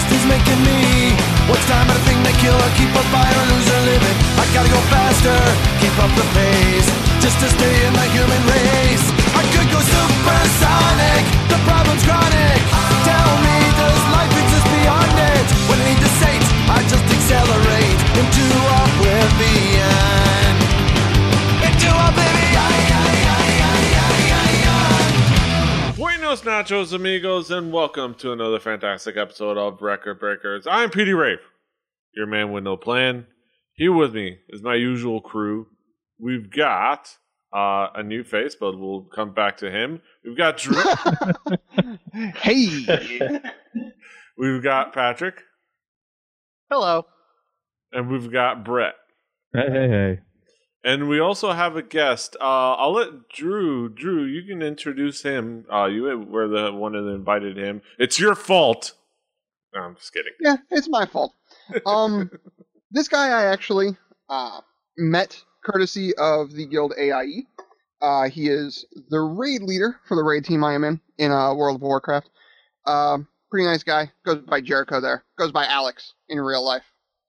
beast 0.00 0.12
is 0.16 0.26
making 0.26 0.60
me. 0.64 1.12
What's 1.48 1.64
time 1.66 1.88
of 1.88 1.94
the 1.96 2.04
thing 2.08 2.22
they 2.22 2.32
kill 2.40 2.54
or 2.54 2.70
keep 2.76 2.88
a 2.94 3.04
fire 3.12 3.36
or 3.36 3.46
lose 3.52 3.68
or 3.68 3.82
living? 3.84 4.16
I 4.38 4.44
gotta 4.54 4.70
go 4.70 4.80
faster, 4.88 5.36
keep 5.80 5.96
up 5.98 6.12
the 6.16 6.26
pace, 6.36 6.88
just 7.20 7.36
to 7.40 7.48
stay 7.48 7.74
in 7.86 7.92
the 7.92 8.06
human 8.16 8.42
race. 8.48 9.06
I 9.36 9.42
could 9.52 9.68
go 9.68 9.80
supersonic, 9.80 11.24
the 11.48 11.58
problem's 11.66 12.04
chronic. 12.04 12.89
Buenos 26.30 26.44
nachos, 26.44 26.92
amigos, 26.92 27.50
and 27.50 27.72
welcome 27.72 28.14
to 28.14 28.30
another 28.30 28.60
fantastic 28.60 29.16
episode 29.16 29.58
of 29.58 29.82
Record 29.82 30.20
Breakers. 30.20 30.64
I'm 30.64 30.88
Petey 30.88 31.12
Rafe, 31.12 31.40
your 32.14 32.28
man 32.28 32.52
with 32.52 32.62
no 32.62 32.76
plan. 32.76 33.26
Here 33.72 33.92
with 33.92 34.14
me 34.14 34.38
is 34.48 34.62
my 34.62 34.76
usual 34.76 35.20
crew. 35.20 35.66
We've 36.20 36.48
got 36.48 37.16
uh, 37.52 37.88
a 37.96 38.04
new 38.04 38.22
face, 38.22 38.54
but 38.54 38.78
we'll 38.78 39.08
come 39.12 39.34
back 39.34 39.56
to 39.56 39.72
him. 39.72 40.02
We've 40.24 40.36
got 40.36 40.58
Drew. 40.58 40.80
Hey. 42.36 42.86
we've 44.38 44.62
got 44.62 44.92
Patrick, 44.92 45.42
Hello. 46.70 47.06
and 47.90 48.08
we've 48.08 48.30
got 48.30 48.64
Brett. 48.64 48.94
Hey, 49.52 49.66
hey, 49.68 49.88
hey. 49.88 50.18
And 50.82 51.08
we 51.08 51.20
also 51.20 51.52
have 51.52 51.76
a 51.76 51.82
guest. 51.82 52.36
Uh, 52.40 52.74
I'll 52.74 52.92
let 52.92 53.28
Drew. 53.28 53.88
Drew, 53.88 54.24
you 54.24 54.42
can 54.44 54.62
introduce 54.62 55.22
him. 55.22 55.66
Uh, 55.72 55.86
you 55.86 56.02
were 56.18 56.48
the 56.48 56.72
one 56.72 56.92
that 56.92 57.06
invited 57.06 57.58
him. 57.58 57.82
It's 57.98 58.18
your 58.18 58.34
fault. 58.34 58.94
No, 59.74 59.82
I'm 59.82 59.96
just 59.96 60.12
kidding. 60.12 60.32
Yeah, 60.40 60.56
it's 60.70 60.88
my 60.88 61.04
fault. 61.04 61.34
Um, 61.84 62.30
this 62.90 63.08
guy 63.08 63.28
I 63.28 63.52
actually 63.52 63.96
uh, 64.28 64.60
met 64.96 65.42
courtesy 65.64 66.14
of 66.16 66.52
the 66.52 66.66
guild 66.66 66.94
AIE. 66.98 67.44
Uh, 68.00 68.30
he 68.30 68.48
is 68.48 68.86
the 69.10 69.20
raid 69.20 69.62
leader 69.62 69.96
for 70.08 70.16
the 70.16 70.24
raid 70.24 70.44
team 70.44 70.64
I 70.64 70.74
am 70.74 70.84
in 70.84 71.00
in 71.18 71.30
uh, 71.30 71.54
World 71.54 71.76
of 71.76 71.82
Warcraft. 71.82 72.30
Um, 72.86 73.28
pretty 73.50 73.66
nice 73.66 73.82
guy. 73.82 74.10
Goes 74.24 74.38
by 74.38 74.62
Jericho 74.62 75.00
there. 75.00 75.24
Goes 75.38 75.52
by 75.52 75.66
Alex 75.66 76.14
in 76.28 76.40
real 76.40 76.64
life. 76.64 76.84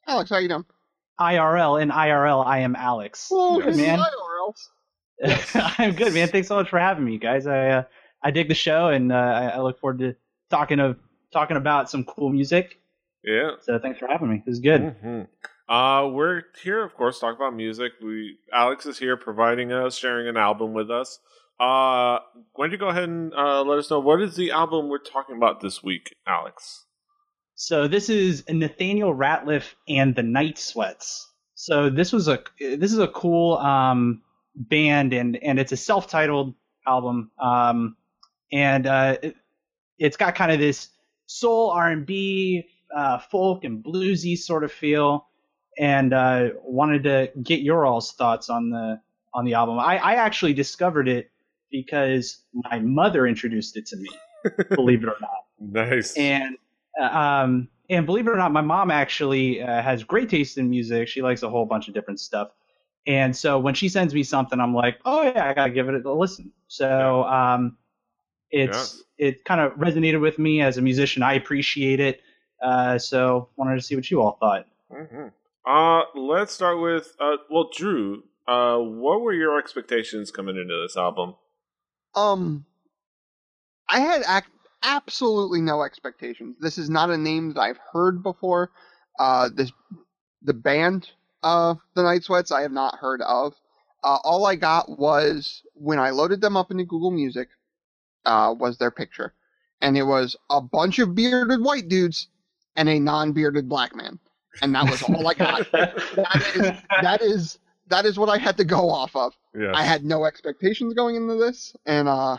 Alex, 0.07 0.29
how 0.29 0.37
you 0.37 0.47
doing? 0.47 0.65
IRL 1.19 1.81
and 1.81 1.91
IRL. 1.91 2.45
I 2.45 2.59
am 2.59 2.75
Alex. 2.75 3.29
Oh, 3.31 3.61
Good, 3.61 3.77
man. 3.77 3.99
IRLs. 3.99 4.67
I'm 5.79 5.93
good, 5.93 6.13
man. 6.13 6.29
Thanks 6.29 6.47
so 6.47 6.55
much 6.55 6.69
for 6.69 6.79
having 6.79 7.05
me, 7.05 7.17
guys. 7.17 7.45
I 7.45 7.69
uh, 7.69 7.83
I 8.23 8.31
dig 8.31 8.47
the 8.47 8.55
show, 8.55 8.87
and 8.87 9.11
uh, 9.11 9.51
I, 9.55 9.59
look 9.59 9.79
forward 9.79 9.99
to 9.99 10.15
talking 10.49 10.79
of 10.79 10.97
talking 11.31 11.57
about 11.57 11.89
some 11.89 12.03
cool 12.03 12.29
music. 12.29 12.79
Yeah. 13.23 13.51
So 13.61 13.77
thanks 13.79 13.99
for 13.99 14.07
having 14.07 14.29
me. 14.31 14.43
This 14.45 14.53
is 14.53 14.59
good. 14.59 14.95
hmm 15.01 15.21
Uh, 15.69 16.07
we're 16.07 16.43
here, 16.63 16.83
of 16.83 16.95
course, 16.95 17.19
talk 17.19 17.35
about 17.35 17.55
music. 17.55 17.93
We 18.01 18.37
Alex 18.51 18.85
is 18.87 18.97
here, 18.97 19.15
providing 19.15 19.71
us, 19.71 19.95
sharing 19.95 20.27
an 20.27 20.37
album 20.37 20.73
with 20.73 20.89
us. 20.89 21.19
Uh, 21.59 22.17
why 22.53 22.65
don't 22.65 22.71
you 22.71 22.77
go 22.79 22.87
ahead 22.87 23.03
and 23.03 23.31
uh, 23.35 23.61
let 23.61 23.77
us 23.77 23.91
know 23.91 23.99
what 23.99 24.21
is 24.21 24.35
the 24.35 24.49
album 24.49 24.89
we're 24.89 24.97
talking 24.97 25.37
about 25.37 25.61
this 25.61 25.83
week, 25.83 26.15
Alex? 26.25 26.85
So 27.63 27.87
this 27.87 28.09
is 28.09 28.43
Nathaniel 28.49 29.13
Rateliff 29.13 29.75
and 29.87 30.15
the 30.15 30.23
Night 30.23 30.57
Sweats. 30.57 31.29
So 31.53 31.91
this 31.91 32.11
was 32.11 32.27
a 32.27 32.39
this 32.59 32.91
is 32.91 32.97
a 32.97 33.07
cool 33.09 33.59
um, 33.59 34.23
band, 34.55 35.13
and 35.13 35.37
and 35.43 35.59
it's 35.59 35.71
a 35.71 35.77
self-titled 35.77 36.55
album, 36.87 37.29
um, 37.39 37.97
and 38.51 38.87
uh, 38.87 39.17
it, 39.21 39.35
it's 39.99 40.17
got 40.17 40.33
kind 40.33 40.51
of 40.51 40.57
this 40.57 40.89
soul 41.27 41.69
R&B, 41.69 42.63
uh, 42.95 43.19
folk 43.19 43.63
and 43.63 43.83
bluesy 43.83 44.35
sort 44.35 44.63
of 44.63 44.71
feel, 44.71 45.27
and 45.77 46.15
uh, 46.15 46.49
wanted 46.63 47.03
to 47.03 47.29
get 47.43 47.59
your 47.59 47.85
all's 47.85 48.11
thoughts 48.13 48.49
on 48.49 48.71
the 48.71 48.99
on 49.35 49.45
the 49.45 49.53
album. 49.53 49.77
I, 49.77 49.97
I 49.97 50.15
actually 50.15 50.55
discovered 50.55 51.07
it 51.07 51.29
because 51.69 52.39
my 52.55 52.79
mother 52.79 53.27
introduced 53.27 53.77
it 53.77 53.85
to 53.85 53.97
me, 53.97 54.09
believe 54.71 55.03
it 55.03 55.09
or 55.09 55.17
not 55.21 55.45
Nice. 55.59 56.17
and 56.17 56.57
um 56.99 57.67
and 57.89 58.05
believe 58.05 58.27
it 58.27 58.31
or 58.31 58.37
not 58.37 58.51
my 58.51 58.61
mom 58.61 58.89
actually 58.91 59.61
uh, 59.61 59.81
has 59.81 60.03
great 60.03 60.29
taste 60.29 60.57
in 60.57 60.69
music. 60.69 61.07
She 61.07 61.21
likes 61.21 61.43
a 61.43 61.49
whole 61.49 61.65
bunch 61.65 61.87
of 61.87 61.93
different 61.93 62.19
stuff. 62.19 62.51
And 63.07 63.35
so 63.35 63.59
when 63.59 63.73
she 63.73 63.89
sends 63.89 64.13
me 64.13 64.23
something 64.23 64.59
i'm 64.59 64.73
like 64.75 64.99
oh 65.05 65.23
yeah 65.23 65.49
i 65.49 65.53
gotta 65.53 65.71
give 65.71 65.89
it 65.89 66.05
a 66.05 66.13
listen. 66.13 66.51
So 66.67 67.23
um 67.23 67.77
it's 68.51 69.03
it 69.17 69.45
kind 69.45 69.61
of 69.61 69.73
resonated 69.73 70.19
with 70.19 70.37
me 70.39 70.61
as 70.61 70.77
a 70.77 70.81
musician. 70.81 71.23
I 71.23 71.33
appreciate 71.33 71.99
it. 71.99 72.21
Uh 72.61 72.97
so 72.97 73.49
wanted 73.55 73.75
to 73.75 73.81
see 73.81 73.95
what 73.95 74.09
you 74.11 74.21
all 74.21 74.37
thought. 74.39 74.65
Hmm 74.91 75.27
Uh, 75.65 76.03
let's 76.15 76.53
start 76.53 76.79
with 76.79 77.15
uh, 77.19 77.37
well, 77.49 77.69
Drew. 77.73 78.23
Uh, 78.47 78.77
what 78.77 79.21
were 79.21 79.33
your 79.33 79.57
expectations 79.59 80.31
coming 80.31 80.57
into 80.57 80.75
this 80.81 80.97
album? 80.97 81.35
Um, 82.15 82.65
I 83.87 83.99
had 83.99 84.21
ac- 84.21 84.51
absolutely 84.83 85.61
no 85.61 85.83
expectations. 85.83 86.57
This 86.59 86.77
is 86.77 86.89
not 86.89 87.09
a 87.09 87.17
name 87.17 87.53
that 87.53 87.61
I've 87.61 87.79
heard 87.93 88.23
before. 88.23 88.71
Uh, 89.19 89.49
this 89.53 89.71
the 90.41 90.53
band, 90.53 91.09
of 91.43 91.79
the 91.95 92.03
Night 92.03 92.23
Sweats, 92.23 92.51
I 92.51 92.61
have 92.61 92.71
not 92.71 92.95
heard 92.95 93.21
of. 93.21 93.53
Uh, 94.03 94.17
all 94.23 94.45
I 94.45 94.55
got 94.55 94.97
was 94.97 95.61
when 95.73 95.99
I 95.99 96.09
loaded 96.09 96.41
them 96.41 96.57
up 96.57 96.71
into 96.71 96.85
Google 96.85 97.11
Music, 97.11 97.49
uh, 98.25 98.53
was 98.57 98.77
their 98.77 98.91
picture, 98.91 99.33
and 99.81 99.97
it 99.97 100.03
was 100.03 100.35
a 100.49 100.61
bunch 100.61 100.99
of 100.99 101.15
bearded 101.15 101.61
white 101.61 101.87
dudes 101.87 102.27
and 102.75 102.89
a 102.89 102.99
non-bearded 102.99 103.69
black 103.69 103.95
man, 103.95 104.19
and 104.61 104.73
that 104.73 104.89
was 104.89 105.03
all 105.03 105.27
I 105.27 105.33
got. 105.33 105.71
that 105.71 106.51
is 106.55 106.81
that 107.01 107.21
is 107.21 107.59
that 107.87 108.05
is 108.05 108.17
what 108.17 108.29
I 108.29 108.37
had 108.37 108.57
to 108.57 108.63
go 108.63 108.89
off 108.89 109.15
of. 109.15 109.33
Yes. 109.53 109.73
I 109.75 109.83
had 109.83 110.03
no 110.03 110.25
expectations 110.25 110.93
going 110.93 111.15
into 111.15 111.35
this, 111.35 111.75
and 111.85 112.07
uh, 112.07 112.37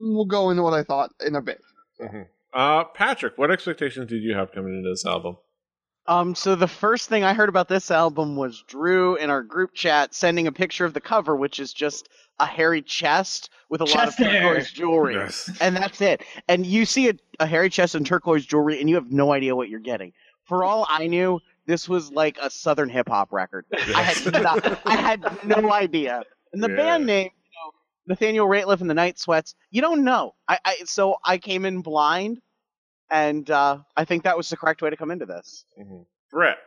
we'll 0.00 0.24
go 0.24 0.50
into 0.50 0.62
what 0.62 0.74
I 0.74 0.84
thought 0.84 1.12
in 1.24 1.34
a 1.34 1.42
bit. 1.42 1.60
Mhm. 2.02 2.26
Uh, 2.52 2.84
Patrick, 2.84 3.38
what 3.38 3.50
expectations 3.50 4.08
did 4.08 4.22
you 4.22 4.34
have 4.34 4.52
coming 4.52 4.76
into 4.76 4.90
this 4.90 5.06
album? 5.06 5.36
Um, 6.06 6.34
so 6.34 6.56
the 6.56 6.66
first 6.68 7.08
thing 7.08 7.22
I 7.22 7.32
heard 7.32 7.48
about 7.48 7.68
this 7.68 7.90
album 7.90 8.34
was 8.34 8.62
Drew 8.66 9.14
in 9.16 9.30
our 9.30 9.42
group 9.42 9.72
chat 9.72 10.14
sending 10.14 10.46
a 10.48 10.52
picture 10.52 10.84
of 10.84 10.94
the 10.94 11.00
cover, 11.00 11.36
which 11.36 11.60
is 11.60 11.72
just 11.72 12.08
a 12.40 12.46
hairy 12.46 12.82
chest 12.82 13.50
with 13.70 13.80
a 13.80 13.84
lot 13.84 14.08
of 14.08 14.16
Chest 14.16 14.18
hair. 14.18 14.42
turquoise 14.42 14.72
jewelry. 14.72 15.14
Yes. 15.14 15.48
And 15.60 15.76
that's 15.76 16.00
it. 16.00 16.24
And 16.48 16.66
you 16.66 16.84
see 16.86 17.08
a, 17.10 17.14
a 17.38 17.46
hairy 17.46 17.70
chest 17.70 17.94
and 17.94 18.04
turquoise 18.04 18.44
jewelry, 18.44 18.80
and 18.80 18.88
you 18.90 18.96
have 18.96 19.12
no 19.12 19.32
idea 19.32 19.54
what 19.54 19.68
you're 19.68 19.78
getting. 19.80 20.12
For 20.44 20.64
all 20.64 20.84
I 20.88 21.06
knew, 21.06 21.38
this 21.66 21.88
was 21.88 22.10
like 22.10 22.36
a 22.42 22.50
southern 22.50 22.88
hip 22.88 23.08
hop 23.08 23.32
record. 23.32 23.64
I 23.72 24.02
had 24.02 24.32
no, 24.42 24.76
I 24.84 24.96
had 24.96 25.46
no 25.46 25.72
idea. 25.72 26.24
And 26.52 26.60
the 26.62 26.68
Yeah. 26.68 26.76
band 26.76 27.06
name, 27.06 27.26
you 27.26 27.30
know, 27.30 27.41
Nathaniel 28.06 28.46
Rateliff 28.46 28.80
and 28.80 28.90
the 28.90 28.94
Night 28.94 29.18
Sweats, 29.18 29.54
you 29.70 29.80
don't 29.80 30.04
know. 30.04 30.34
I, 30.48 30.58
I 30.64 30.76
so 30.84 31.16
I 31.24 31.38
came 31.38 31.64
in 31.64 31.82
blind, 31.82 32.40
and 33.10 33.48
uh, 33.50 33.78
I 33.96 34.04
think 34.04 34.24
that 34.24 34.36
was 34.36 34.48
the 34.48 34.56
correct 34.56 34.82
way 34.82 34.90
to 34.90 34.96
come 34.96 35.10
into 35.10 35.26
this. 35.26 35.64
Mhm. 35.80 36.06
Brett, 36.30 36.58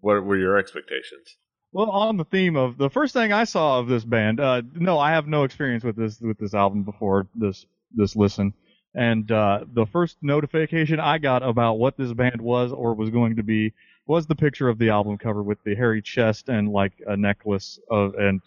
what 0.00 0.24
were 0.24 0.36
your 0.36 0.56
expectations? 0.58 1.36
Well, 1.72 1.90
on 1.90 2.16
the 2.16 2.24
theme 2.24 2.56
of 2.56 2.78
the 2.78 2.90
first 2.90 3.12
thing 3.12 3.32
I 3.32 3.44
saw 3.44 3.78
of 3.78 3.86
this 3.86 4.04
band, 4.04 4.40
uh, 4.40 4.62
no, 4.74 4.98
I 4.98 5.10
have 5.10 5.28
no 5.28 5.44
experience 5.44 5.84
with 5.84 5.96
this 5.96 6.20
with 6.20 6.38
this 6.38 6.54
album 6.54 6.82
before 6.82 7.26
this 7.34 7.66
this 7.94 8.16
listen, 8.16 8.54
and 8.94 9.30
uh, 9.30 9.64
the 9.72 9.86
first 9.86 10.16
notification 10.22 10.98
I 10.98 11.18
got 11.18 11.42
about 11.42 11.74
what 11.74 11.96
this 11.96 12.12
band 12.12 12.40
was 12.40 12.72
or 12.72 12.94
was 12.94 13.10
going 13.10 13.36
to 13.36 13.42
be 13.42 13.72
was 14.06 14.26
the 14.26 14.34
picture 14.34 14.68
of 14.68 14.78
the 14.78 14.88
album 14.88 15.18
cover 15.18 15.42
with 15.42 15.62
the 15.62 15.76
hairy 15.76 16.02
chest 16.02 16.48
and 16.48 16.72
like 16.72 16.92
a 17.06 17.16
necklace 17.16 17.78
of 17.88 18.14
and 18.14 18.40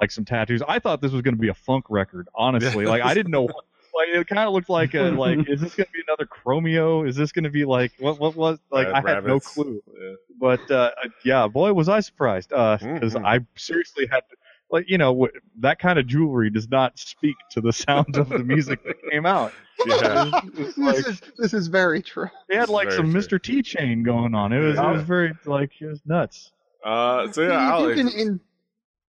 like 0.00 0.10
some 0.10 0.24
tattoos. 0.24 0.62
I 0.66 0.78
thought 0.78 1.00
this 1.00 1.12
was 1.12 1.22
going 1.22 1.34
to 1.34 1.40
be 1.40 1.48
a 1.48 1.54
funk 1.54 1.86
record, 1.88 2.28
honestly. 2.34 2.86
Like 2.86 3.02
I 3.02 3.14
didn't 3.14 3.32
know. 3.32 3.42
What, 3.42 3.64
like 3.94 4.08
it 4.14 4.26
kind 4.28 4.46
of 4.46 4.52
looked 4.52 4.68
like 4.68 4.94
a 4.94 5.10
like 5.10 5.38
is 5.48 5.60
this 5.60 5.74
going 5.74 5.86
to 5.86 5.92
be 5.92 6.02
another 6.06 6.26
Chromeo? 6.26 7.08
Is 7.08 7.16
this 7.16 7.32
going 7.32 7.44
to 7.44 7.50
be 7.50 7.64
like 7.64 7.92
what 7.98 8.20
what 8.20 8.36
was 8.36 8.58
like 8.70 8.86
Red 8.92 9.04
I 9.06 9.14
had 9.14 9.24
no 9.24 9.40
clue 9.40 9.82
Yeah. 10.00 10.14
but 10.38 10.70
uh, 10.70 10.90
yeah, 11.24 11.48
boy, 11.48 11.72
was 11.72 11.88
I 11.88 12.00
surprised 12.00 12.50
because 12.50 12.80
Mhm. 13.14 13.24
I 13.26 13.40
seriously 13.56 14.06
had 14.10 14.20
to, 14.20 14.36
like 14.70 14.88
you 14.88 14.98
know 14.98 15.24
wh- 15.24 15.36
that 15.62 15.78
kind 15.80 15.98
of 15.98 16.06
jewelry 16.06 16.50
does 16.50 16.68
not 16.68 16.96
speak 16.98 17.34
to 17.52 17.60
the 17.60 17.72
sound 17.72 18.16
of 18.16 18.28
the 18.28 18.38
music 18.40 18.84
that 18.84 18.96
came 19.10 19.26
out. 19.26 19.52
Yeah. 19.86 20.30
It 20.44 20.54
was 20.58 20.66
This 20.76 20.78
like, 20.78 21.06
is 21.08 21.22
this 21.38 21.54
is 21.54 21.66
very 21.68 22.02
true. 22.02 22.28
they 22.48 22.56
had 22.56 22.68
like 22.68 22.90
some 22.92 23.10
true. 23.12 23.20
Mr. 23.20 23.40
T 23.42 23.62
chain 23.62 24.02
going 24.02 24.34
on. 24.34 24.52
It 24.52 24.58
was 24.60 24.76
it 24.76 24.82
was 24.82 25.02
very 25.02 25.32
like 25.46 25.70
it 25.80 25.86
was 25.86 26.00
nuts. 26.04 26.52
Uh, 26.84 27.30
so 27.32 27.42
yeah, 27.42 27.48
You- 27.48 27.52
you 27.54 27.94
Alex. 27.94 27.96
can 28.00 28.08
in, 28.20 28.40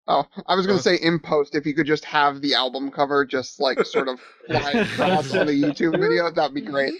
oh, 0.09 0.25
I 0.47 0.55
was 0.55 0.65
gonna 0.67 0.79
Uh. 0.79 0.81
say 0.81 0.95
in 0.95 1.19
post 1.19 1.55
if 1.55 1.65
you 1.65 1.73
could 1.73 1.87
just 1.87 2.03
have 2.05 2.41
the 2.41 2.55
album 2.55 2.91
cover 2.91 3.25
just 3.25 3.59
like 3.61 3.85
sort 3.85 4.07
of 4.09 4.19
fly 4.47 4.71
across 4.71 5.33
on 5.33 5.47
the 5.47 5.53
YouTube 5.53 5.97
video, 5.99 6.29
that'd 6.31 6.53
be 6.53 6.61
great. 6.61 6.93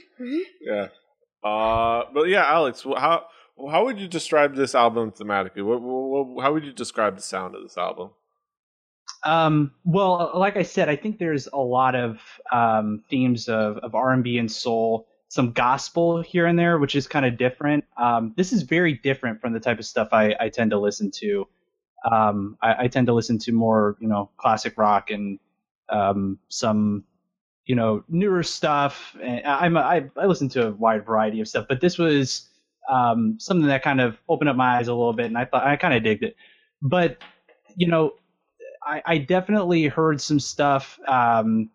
Yeah. 0.62 0.88
Uh, 1.44 2.04
but 2.14 2.30
yeah, 2.30 2.46
Alex, 2.46 2.84
how 2.98 3.26
how 3.70 3.84
would 3.86 4.00
you 4.00 4.08
describe 4.08 4.56
this 4.56 4.74
album 4.74 5.12
thematically? 5.12 5.64
What, 5.64 5.82
what, 5.82 6.26
what- 6.28 6.44
how 6.44 6.54
would 6.54 6.64
you 6.64 6.72
describe 6.72 7.16
the 7.18 7.22
sound 7.22 7.56
of 7.56 7.64
this 7.64 7.78
album? 7.78 8.12
Um, 9.26 9.72
well, 9.84 10.32
like 10.34 10.56
I 10.56 10.64
said, 10.64 10.88
I 10.88 10.96
think 10.96 11.20
there's 11.20 11.48
a 11.52 11.58
lot 11.58 11.94
of 11.96 12.20
um, 12.54 13.04
themes 13.10 13.50
of, 13.50 13.78
of 13.80 13.94
R&B 13.96 14.38
and 14.38 14.50
soul 14.50 15.08
some 15.28 15.52
gospel 15.52 16.22
here 16.24 16.46
and 16.48 16.58
there, 16.58 16.80
which 16.80 16.96
is 16.96 17.06
kind 17.08 17.24
of 17.26 17.38
different. 17.38 17.84
Um, 17.98 18.34
this 18.38 18.52
is 18.54 18.64
very 18.64 18.94
different 18.94 19.40
from 19.42 19.54
the 19.54 19.60
type 19.60 19.78
of 19.78 19.86
stuff 19.86 20.08
I, 20.12 20.34
I 20.40 20.50
tend 20.50 20.72
to 20.72 20.80
listen 20.80 21.12
to. 21.16 21.48
Um, 22.10 22.58
I, 22.62 22.84
I 22.84 22.88
tend 22.88 23.08
to 23.08 23.14
listen 23.14 23.38
to 23.40 23.52
more, 23.52 23.98
you 24.00 24.08
know, 24.08 24.30
classic 24.38 24.78
rock 24.78 25.10
and 25.10 25.40
um, 25.90 26.40
some, 26.50 27.04
you 27.66 27.76
know, 27.76 28.04
newer 28.08 28.44
stuff. 28.44 29.16
And 29.22 29.46
I'm 29.46 29.78
I 29.78 30.10
listen 30.26 30.50
to 30.50 30.68
a 30.68 30.72
wide 30.72 31.06
variety 31.06 31.42
of 31.42 31.48
stuff, 31.48 31.66
but 31.68 31.82
this 31.82 31.98
was 31.98 32.48
um, 32.90 33.38
something 33.40 33.68
that 33.68 33.84
kind 33.84 34.02
of 34.02 34.18
opened 34.28 34.50
up 34.50 34.56
my 34.56 34.78
eyes 34.78 34.88
a 34.88 34.94
little 34.94 35.14
bit, 35.14 35.28
and 35.28 35.38
I 35.38 35.46
thought 35.46 35.66
I 35.66 35.76
kind 35.76 35.94
of 35.94 36.04
digged 36.04 36.24
it. 36.24 36.36
But 36.82 37.18
you 37.76 37.88
know, 37.88 38.14
I, 38.84 39.02
I 39.06 39.18
definitely 39.20 39.88
heard 39.88 40.22
some 40.22 40.40
stuff. 40.40 41.00
Um, 41.08 41.70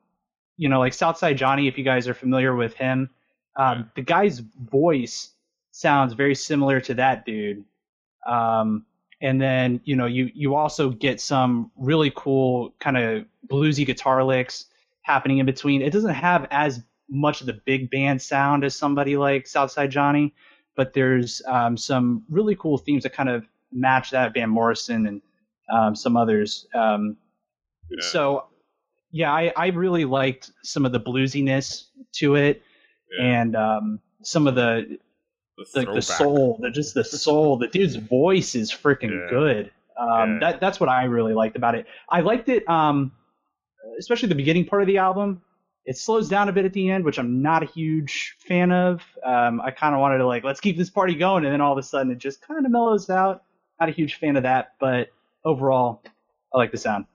you 0.57 0.69
know, 0.69 0.79
like 0.79 0.95
Southside 0.95 1.37
Johnny, 1.37 1.69
if 1.69 1.79
you 1.79 1.85
guys 1.85 2.09
are 2.09 2.15
familiar 2.15 2.55
with 2.55 2.75
him, 2.75 3.11
um, 3.57 3.91
the 3.95 4.03
guy's 4.03 4.41
voice 4.41 5.31
sounds 5.71 6.15
very 6.15 6.35
similar 6.35 6.81
to 6.81 6.95
that 6.95 7.25
dude. 7.25 7.65
Um, 8.27 8.87
and 9.21 9.41
then 9.41 9.81
you 9.85 9.97
know, 9.97 10.07
you 10.07 10.31
you 10.35 10.55
also 10.55 10.91
get 10.91 11.21
some 11.21 11.71
really 11.77 12.13
cool 12.15 12.75
kind 12.81 12.97
of 12.97 13.25
bluesy 13.49 13.85
guitar 13.87 14.23
licks 14.25 14.67
happening 15.03 15.39
in 15.39 15.47
between. 15.47 15.83
It 15.83 15.93
doesn't 15.93 16.15
have 16.15 16.47
as 16.51 16.83
much 17.09 17.41
of 17.41 17.47
the 17.47 17.61
big 17.65 17.91
band 17.91 18.21
sound 18.23 18.65
as 18.65 18.75
somebody 18.75 19.17
like 19.17 19.47
Southside 19.47 19.91
Johnny, 19.91 20.35
but 20.77 20.95
there's 20.95 21.43
um, 21.47 21.77
some 21.77 22.25
really 22.31 22.57
cool 22.57 22.79
themes 22.79 23.03
that 23.03 23.13
kind 23.13 23.29
of 23.29 23.45
match 23.73 24.11
that 24.11 24.33
Van 24.35 24.49
Morrison 24.49 25.07
and 25.07 25.23
um, 25.73 25.95
some 25.95 26.17
others. 26.17 26.67
Um, 26.75 27.17
Yeah. 27.91 28.01
So, 28.01 28.45
yeah, 29.11 29.33
I, 29.33 29.53
I 29.57 29.67
really 29.69 30.05
liked 30.05 30.51
some 30.63 30.87
of 30.87 30.93
the 30.93 31.01
bluesiness 31.01 31.85
to 32.15 32.35
it, 32.37 32.63
Yeah. 33.19 33.25
and 33.27 33.57
um, 33.57 34.01
some 34.23 34.47
of 34.47 34.55
the 34.55 34.99
The 35.57 35.67
like 35.75 35.95
the 35.95 36.03
soul, 36.03 36.59
the 36.61 36.71
just 36.71 36.95
the 36.95 37.05
soul. 37.05 37.57
The 37.57 37.69
dude's 37.69 37.97
voice 37.97 38.55
is 38.55 38.73
freaking 38.73 39.11
Yeah. 39.11 39.31
good. 39.31 39.71
Um, 39.97 40.35
Yeah. 40.35 40.39
That 40.41 40.61
that's 40.61 40.81
what 40.81 40.89
I 40.89 41.05
really 41.05 41.35
liked 41.35 41.57
about 41.57 41.75
it. 41.75 41.87
I 42.09 42.21
liked 42.21 42.49
it, 42.49 42.69
um, 42.69 43.13
especially 43.99 44.29
the 44.29 44.35
beginning 44.35 44.67
part 44.67 44.83
of 44.83 44.89
the 44.89 44.99
album. 44.99 45.43
It 45.85 45.97
slows 45.99 46.29
down 46.29 46.49
a 46.49 46.53
bit 46.53 46.65
at 46.65 46.73
the 46.73 46.91
end, 46.91 47.05
which 47.05 47.19
I'm 47.19 47.43
not 47.43 47.63
a 47.63 47.67
huge 47.67 48.37
fan 48.41 48.73
of. 48.73 49.03
Um, 49.23 49.61
I 49.61 49.71
kind 49.71 49.95
of 49.95 50.01
wanted 50.01 50.19
to 50.19 50.27
like 50.27 50.43
let's 50.43 50.61
keep 50.61 50.77
this 50.77 50.91
party 50.91 51.15
going, 51.15 51.45
and 51.45 51.53
then 51.53 51.61
all 51.61 51.73
of 51.73 51.79
a 51.79 51.83
sudden 51.83 52.11
it 52.11 52.19
just 52.19 52.41
kind 52.41 52.65
of 52.65 52.73
mellows 52.73 53.09
out. 53.11 53.45
Not 53.79 53.89
a 53.89 53.93
huge 53.93 54.15
fan 54.17 54.37
of 54.37 54.43
that, 54.45 54.73
but 54.81 55.11
overall, 55.45 56.03
I 56.53 56.59
like 56.59 56.73
the 56.73 56.79
sound. 56.79 57.07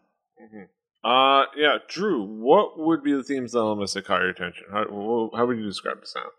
Uh, 1.04 1.46
yeah, 1.56 1.78
Drew. 1.88 2.24
What 2.24 2.78
would 2.78 3.04
be 3.04 3.14
the 3.14 3.24
themes 3.24 3.56
elements 3.56 3.94
that 3.94 4.06
caught 4.06 4.22
your 4.22 4.30
attention? 4.30 4.66
How, 4.72 5.30
how 5.34 5.46
would 5.46 5.58
you 5.58 5.66
describe 5.66 6.02
the 6.02 6.06
sound? 6.08 6.30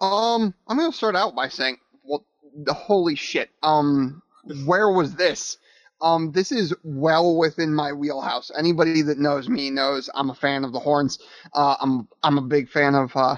Um, 0.00 0.54
I'm 0.68 0.76
gonna 0.76 0.92
start 0.92 1.16
out 1.16 1.34
by 1.34 1.48
saying, 1.48 1.78
well, 2.04 2.24
the 2.54 2.74
holy 2.74 3.14
shit. 3.14 3.50
Um, 3.62 4.22
where 4.64 4.90
was 4.90 5.14
this? 5.14 5.58
Um, 6.02 6.32
this 6.32 6.52
is 6.52 6.74
well 6.84 7.36
within 7.36 7.74
my 7.74 7.92
wheelhouse. 7.92 8.50
Anybody 8.56 9.02
that 9.02 9.18
knows 9.18 9.48
me 9.48 9.70
knows 9.70 10.10
I'm 10.14 10.30
a 10.30 10.34
fan 10.34 10.64
of 10.64 10.72
the 10.72 10.78
horns. 10.78 11.18
Uh, 11.54 11.76
I'm 11.80 12.08
I'm 12.22 12.38
a 12.38 12.42
big 12.42 12.68
fan 12.68 12.94
of 12.94 13.16
uh, 13.16 13.36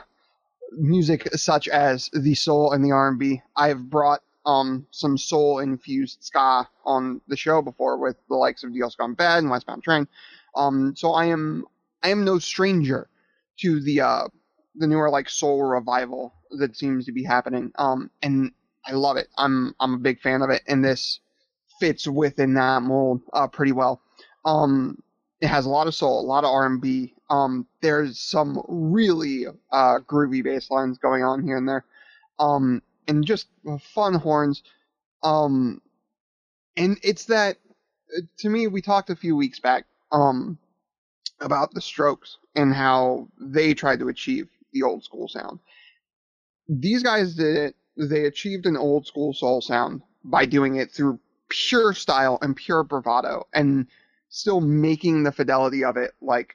music 0.73 1.29
such 1.35 1.69
as 1.69 2.11
the 2.13 2.35
soul 2.35 2.73
and 2.73 2.85
the 2.85 2.93
R&B. 2.93 3.43
I 3.57 3.69
have 3.69 3.89
brought 3.89 4.23
um 4.47 4.87
some 4.91 5.19
soul 5.19 5.59
infused 5.61 6.19
ska 6.23 6.69
on 6.85 7.21
the 7.29 7.37
show 7.37 7.61
before 7.63 7.99
with 7.99 8.17
the 8.29 8.37
likes 8.37 8.65
of 8.65 8.73
Deal's 8.73 8.97
Gone 8.97 9.15
Bad 9.15 9.39
and 9.39 9.51
Westbound 9.51 9.83
Train. 9.85 10.09
Um, 10.57 10.95
so 10.97 11.13
I 11.13 11.27
am 11.27 11.65
I 12.03 12.11
am 12.11 12.25
no 12.25 12.39
stranger 12.39 13.09
to 13.59 13.81
the 13.81 14.01
uh 14.01 14.29
the 14.79 14.87
newer 14.87 15.11
like 15.11 15.29
soul 15.29 15.63
revival 15.63 16.35
that 16.53 16.77
seems 16.77 17.07
to 17.07 17.13
be 17.13 17.25
happening. 17.25 17.73
Um, 17.79 18.11
and 18.23 18.53
I 18.85 18.93
love 18.93 19.17
it. 19.17 19.29
I'm 19.37 19.75
I'm 19.81 19.95
a 19.95 19.99
big 19.99 20.21
fan 20.21 20.43
of 20.43 20.51
it, 20.51 20.63
and 20.67 20.85
this 20.85 21.21
fits 21.81 22.07
within 22.07 22.55
that 22.55 22.83
mold 22.83 23.23
uh, 23.33 23.47
pretty 23.47 23.73
well. 23.73 24.01
Um, 24.45 25.03
it 25.41 25.49
has 25.49 25.67
a 25.67 25.71
lot 25.71 25.87
of 25.87 25.95
soul, 25.95 26.21
a 26.21 26.27
lot 26.27 26.45
of 26.45 26.51
R&B. 26.51 27.15
Um, 27.31 27.67
there's 27.81 28.19
some 28.19 28.61
really 28.67 29.47
uh, 29.71 29.99
groovy 30.01 30.43
bass 30.43 30.71
lines 30.71 30.99
going 30.99 31.23
on 31.23 31.45
here 31.45 31.57
and 31.57 31.69
there. 31.69 31.85
Um, 32.41 32.83
and 33.07 33.25
just 33.25 33.47
fun 33.95 34.15
horns. 34.15 34.63
Um, 35.23 35.81
and 36.77 36.99
it's 37.03 37.27
that 37.27 37.59
to 38.39 38.49
me 38.49 38.67
we 38.67 38.81
talked 38.81 39.11
a 39.11 39.17
few 39.17 39.37
weeks 39.37 39.61
back 39.61 39.85
um 40.13 40.59
about 41.41 41.73
the 41.75 41.81
Strokes 41.81 42.39
and 42.55 42.73
how 42.75 43.29
they 43.39 43.75
tried 43.75 43.99
to 44.01 44.09
achieve 44.09 44.49
the 44.73 44.83
old 44.83 45.05
school 45.05 45.29
sound. 45.29 45.59
These 46.69 47.03
guys 47.03 47.35
did 47.35 47.57
it. 47.57 47.77
They 47.97 48.25
achieved 48.27 48.67
an 48.67 48.77
old 48.77 49.07
school 49.07 49.33
soul 49.33 49.61
sound 49.61 50.03
by 50.25 50.45
doing 50.45 50.77
it 50.77 50.91
through 50.91 51.19
pure 51.49 51.95
style 51.95 52.39
and 52.43 52.55
pure 52.55 52.85
bravado 52.85 53.47
and 53.55 53.87
still 54.29 54.61
making 54.61 55.23
the 55.23 55.33
fidelity 55.33 55.85
of 55.85 55.97
it 55.97 56.13
like 56.21 56.55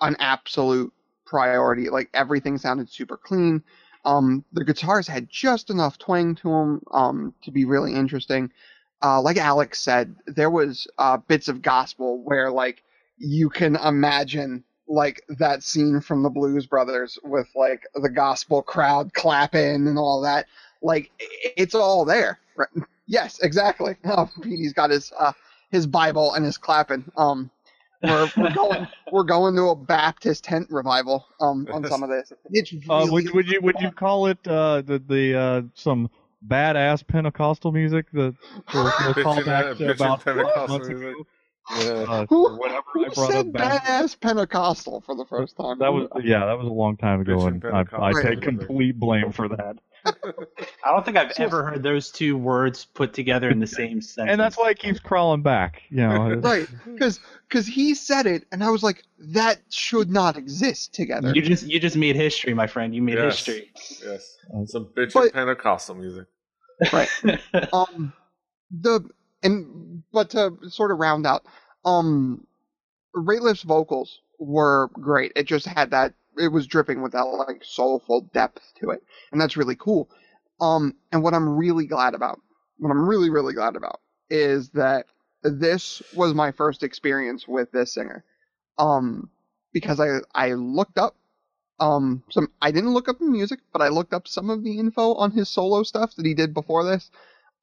an 0.00 0.16
absolute 0.18 0.92
priority. 1.26 1.90
Like 1.90 2.08
everything 2.14 2.58
sounded 2.58 2.90
super 2.90 3.16
clean. 3.16 3.62
Um, 4.04 4.44
the 4.52 4.64
guitars 4.64 5.08
had 5.08 5.28
just 5.28 5.70
enough 5.70 5.98
twang 5.98 6.34
to 6.36 6.48
them 6.48 6.82
um, 6.92 7.34
to 7.42 7.50
be 7.50 7.64
really 7.64 7.94
interesting. 7.94 8.50
Uh, 9.02 9.20
like 9.20 9.36
Alex 9.36 9.80
said, 9.80 10.16
there 10.26 10.50
was 10.50 10.86
uh, 10.98 11.16
bits 11.16 11.48
of 11.48 11.62
gospel 11.62 12.22
where 12.24 12.50
like 12.50 12.82
you 13.18 13.50
can 13.50 13.76
imagine 13.76 14.64
like 14.88 15.22
that 15.28 15.62
scene 15.62 16.00
from 16.00 16.22
the 16.22 16.30
Blues 16.30 16.66
Brothers 16.66 17.18
with 17.22 17.48
like 17.54 17.82
the 17.94 18.08
gospel 18.08 18.62
crowd 18.62 19.12
clapping 19.14 19.86
and 19.86 19.98
all 19.98 20.20
that. 20.22 20.46
Like 20.82 21.10
it's 21.56 21.74
all 21.74 22.04
there. 22.04 22.38
Right? 22.56 22.68
Yes, 23.06 23.38
exactly. 23.40 23.96
Oh, 24.04 24.28
Petey's 24.42 24.72
got 24.72 24.90
his 24.90 25.12
uh, 25.18 25.32
his 25.70 25.86
Bible 25.86 26.34
and 26.34 26.44
his 26.44 26.56
clapping. 26.56 27.04
Um, 27.16 27.50
we're, 28.02 28.30
we're 28.36 28.54
going 28.54 28.88
we're 29.12 29.24
going 29.24 29.56
to 29.56 29.68
a 29.68 29.76
Baptist 29.76 30.44
tent 30.44 30.68
revival 30.70 31.26
um 31.40 31.66
on 31.72 31.84
some 31.86 32.02
of 32.02 32.08
this. 32.08 32.32
It's 32.50 32.72
Uh, 32.88 33.06
would, 33.10 33.30
would 33.32 33.48
you 33.48 33.60
would 33.60 33.76
you 33.80 33.90
call 33.90 34.26
it 34.26 34.38
uh, 34.46 34.82
the 34.82 35.02
the 35.06 35.34
uh, 35.34 35.62
some 35.74 36.10
badass 36.46 37.06
Pentecostal 37.06 37.72
music 37.72 38.06
that 38.12 38.34
the, 38.72 38.72
the 38.72 39.14
Bitchin', 39.14 39.44
callback 39.44 39.72
uh, 39.72 39.74
to 39.74 39.90
about 39.90 40.24
Pentecostal 40.24 40.68
months 40.68 40.88
music. 40.88 41.08
ago? 41.08 41.26
Yeah. 41.76 41.84
Uh, 42.08 42.26
Who- 42.28 42.56
whatever 42.56 42.82
Who 42.94 43.04
I 43.06 43.08
brought 43.10 43.30
said 43.30 43.46
up 43.48 43.52
back. 43.52 43.84
badass 43.84 44.18
Pentecostal 44.20 45.02
for 45.02 45.14
the 45.14 45.24
first 45.26 45.56
time? 45.56 45.78
That 45.78 45.92
was 45.92 46.08
yeah, 46.24 46.46
that 46.46 46.58
was 46.58 46.66
a 46.66 46.72
long 46.72 46.96
time 46.96 47.20
ago, 47.20 47.46
and 47.46 47.62
I, 47.64 47.84
I 47.92 48.12
take 48.22 48.40
complete 48.42 48.98
blame 48.98 49.32
for 49.32 49.48
that. 49.48 49.76
I 50.06 50.90
don't 50.92 51.04
think 51.04 51.16
I've 51.18 51.32
ever 51.38 51.64
heard 51.64 51.82
those 51.82 52.10
two 52.10 52.38
words 52.38 52.84
put 52.86 53.12
together 53.12 53.50
in 53.50 53.58
the 53.58 53.66
same 53.66 54.00
sentence. 54.00 54.30
And 54.32 54.40
that's 54.40 54.56
why 54.56 54.70
it 54.70 54.78
keeps 54.78 55.00
crawling 55.00 55.42
back. 55.42 55.82
You 55.90 55.98
know, 56.08 56.34
right 56.36 56.66
because 56.86 57.20
because 57.48 57.66
he 57.66 57.94
said 57.94 58.26
it 58.26 58.46
and 58.52 58.62
I 58.64 58.70
was 58.70 58.82
like 58.82 59.02
that 59.18 59.58
should 59.70 60.08
not 60.08 60.36
exist 60.38 60.94
together. 60.94 61.32
you 61.34 61.42
just 61.42 61.66
you 61.66 61.78
just 61.80 61.96
made 61.96 62.16
history, 62.16 62.54
my 62.54 62.66
friend. 62.66 62.94
You 62.94 63.02
made 63.02 63.16
Yes. 63.18 63.44
history. 63.44 63.70
Yes. 64.06 64.36
Some 64.66 64.86
bitchin' 64.96 65.12
But- 65.14 65.32
Pentecostal 65.34 65.96
music. 65.96 66.26
um 67.72 68.12
the 68.70 69.00
and 69.48 70.04
but 70.12 70.30
to 70.30 70.52
sort 70.70 70.92
of 70.92 70.98
round 70.98 71.26
out 71.26 71.44
um 71.84 72.46
Rateliff's 73.16 73.62
vocals 73.62 74.20
were 74.38 74.90
great. 74.94 75.32
It 75.36 75.44
just 75.46 75.66
had 75.66 75.92
that 75.92 76.14
it 76.38 76.48
was 76.52 76.66
dripping 76.68 77.02
with 77.02 77.12
that 77.12 77.22
like 77.24 77.64
soulful 77.64 78.30
depth 78.34 78.62
to 78.80 78.90
it 78.90 79.02
and 79.32 79.40
that's 79.40 79.56
really 79.56 79.76
cool. 79.76 80.10
Um 80.60 80.94
and 81.12 81.22
what 81.22 81.34
i'm 81.34 81.48
really 81.48 81.86
glad 81.86 82.14
about 82.14 82.40
what 82.78 82.90
i'm 82.90 83.08
really 83.08 83.30
really 83.30 83.54
glad 83.54 83.76
about 83.76 84.00
is 84.30 84.70
that 84.70 85.06
this 85.42 86.02
was 86.14 86.34
my 86.34 86.52
first 86.52 86.82
experience 86.84 87.48
with 87.48 87.72
this 87.72 87.94
singer. 87.94 88.24
Um 88.78 89.30
because 89.72 90.00
i 90.00 90.18
i 90.34 90.54
looked 90.54 90.98
up 90.98 91.16
um 91.80 92.22
some 92.30 92.48
i 92.62 92.70
didn't 92.70 92.94
look 92.94 93.08
up 93.08 93.18
the 93.18 93.26
music 93.26 93.60
but 93.72 93.82
i 93.82 93.88
looked 93.88 94.14
up 94.14 94.26
some 94.28 94.50
of 94.50 94.64
the 94.64 94.78
info 94.78 95.14
on 95.14 95.30
his 95.32 95.48
solo 95.48 95.82
stuff 95.82 96.14
that 96.16 96.26
he 96.26 96.34
did 96.34 96.54
before 96.54 96.84
this 96.84 97.10